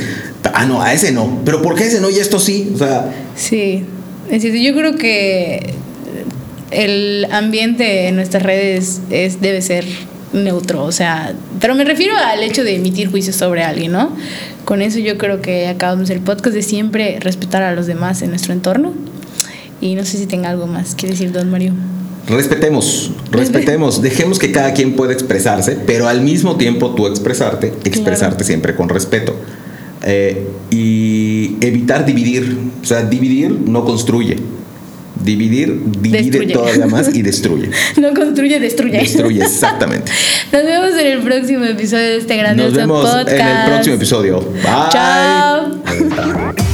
Ah, 0.54 0.66
no, 0.66 0.82
a 0.82 0.94
ese 0.94 1.12
no. 1.12 1.42
¿Pero 1.46 1.62
por 1.62 1.76
qué 1.76 1.86
ese 1.86 2.00
no 2.00 2.10
y 2.10 2.20
esto 2.20 2.40
sí? 2.40 2.72
O 2.74 2.78
sea, 2.78 3.12
Sí, 3.36 3.86
es 4.30 4.42
cierto. 4.42 4.60
Yo 4.60 4.74
creo 4.74 4.96
que 4.96 5.74
el 6.72 7.28
ambiente 7.32 8.08
en 8.08 8.16
nuestras 8.16 8.44
redes 8.44 9.02
es, 9.10 9.42
debe 9.42 9.62
ser 9.62 9.86
neutro, 10.34 10.84
o 10.84 10.92
sea, 10.92 11.34
pero 11.60 11.76
me 11.76 11.84
refiero 11.84 12.16
al 12.18 12.42
hecho 12.42 12.64
de 12.64 12.76
emitir 12.76 13.10
juicios 13.10 13.36
sobre 13.36 13.64
alguien, 13.64 13.92
¿no? 13.92 14.16
Con 14.66 14.82
eso 14.82 14.98
yo 14.98 15.18
creo 15.18 15.42
que 15.42 15.68
acabamos 15.68 16.10
el 16.10 16.22
podcast 16.22 16.56
de 16.56 16.64
siempre 16.64 17.20
respetar 17.20 17.62
a 17.62 17.74
los 17.76 17.86
demás 17.86 18.22
en 18.22 18.30
nuestro 18.30 18.54
entorno. 18.54 18.94
Y 19.82 19.96
no 19.96 20.06
sé 20.06 20.18
si 20.18 20.26
tenga 20.26 20.50
algo 20.50 20.66
más 20.66 20.96
que 20.96 21.08
decir, 21.08 21.32
don 21.32 21.52
Mario. 21.52 21.74
Respetemos, 22.28 23.12
respetemos, 23.32 24.02
dejemos 24.02 24.40
que 24.40 24.52
cada 24.52 24.74
quien 24.74 24.94
pueda 24.96 25.14
expresarse, 25.14 25.78
pero 25.86 26.08
al 26.08 26.22
mismo 26.22 26.56
tiempo 26.58 26.92
tú 26.96 27.08
expresarte, 27.08 27.74
expresarte 27.84 28.36
Claro. 28.38 28.46
siempre 28.46 28.76
con 28.76 28.90
respeto. 28.90 29.36
Eh, 30.06 30.48
y 30.70 31.56
evitar 31.62 32.06
dividir, 32.06 32.58
o 32.82 32.86
sea, 32.86 33.04
dividir 33.04 33.52
no 33.52 33.86
construye. 33.86 34.38
Dividir 35.24 35.80
divide 36.02 36.18
Destruye. 36.24 36.54
todavía 36.54 36.88
más 36.88 37.16
y 37.16 37.22
destruye. 37.22 37.70
No 38.02 38.14
construye, 38.14 38.60
destruye. 38.60 38.98
Destruye, 38.98 39.42
exactamente. 39.44 40.12
Nos 40.52 40.64
vemos 40.64 41.00
en 41.00 41.08
el 41.08 41.20
próximo 41.22 41.64
episodio 41.64 42.04
de 42.06 42.18
este 42.18 42.36
grandioso 42.36 42.70
Nos 42.72 42.78
vemos 42.78 43.06
podcast. 43.10 43.30
en 43.30 43.48
el 43.48 43.66
próximo 43.72 43.96
episodio. 43.96 44.40
Bye. 44.42 44.90
Chao. 44.92 46.73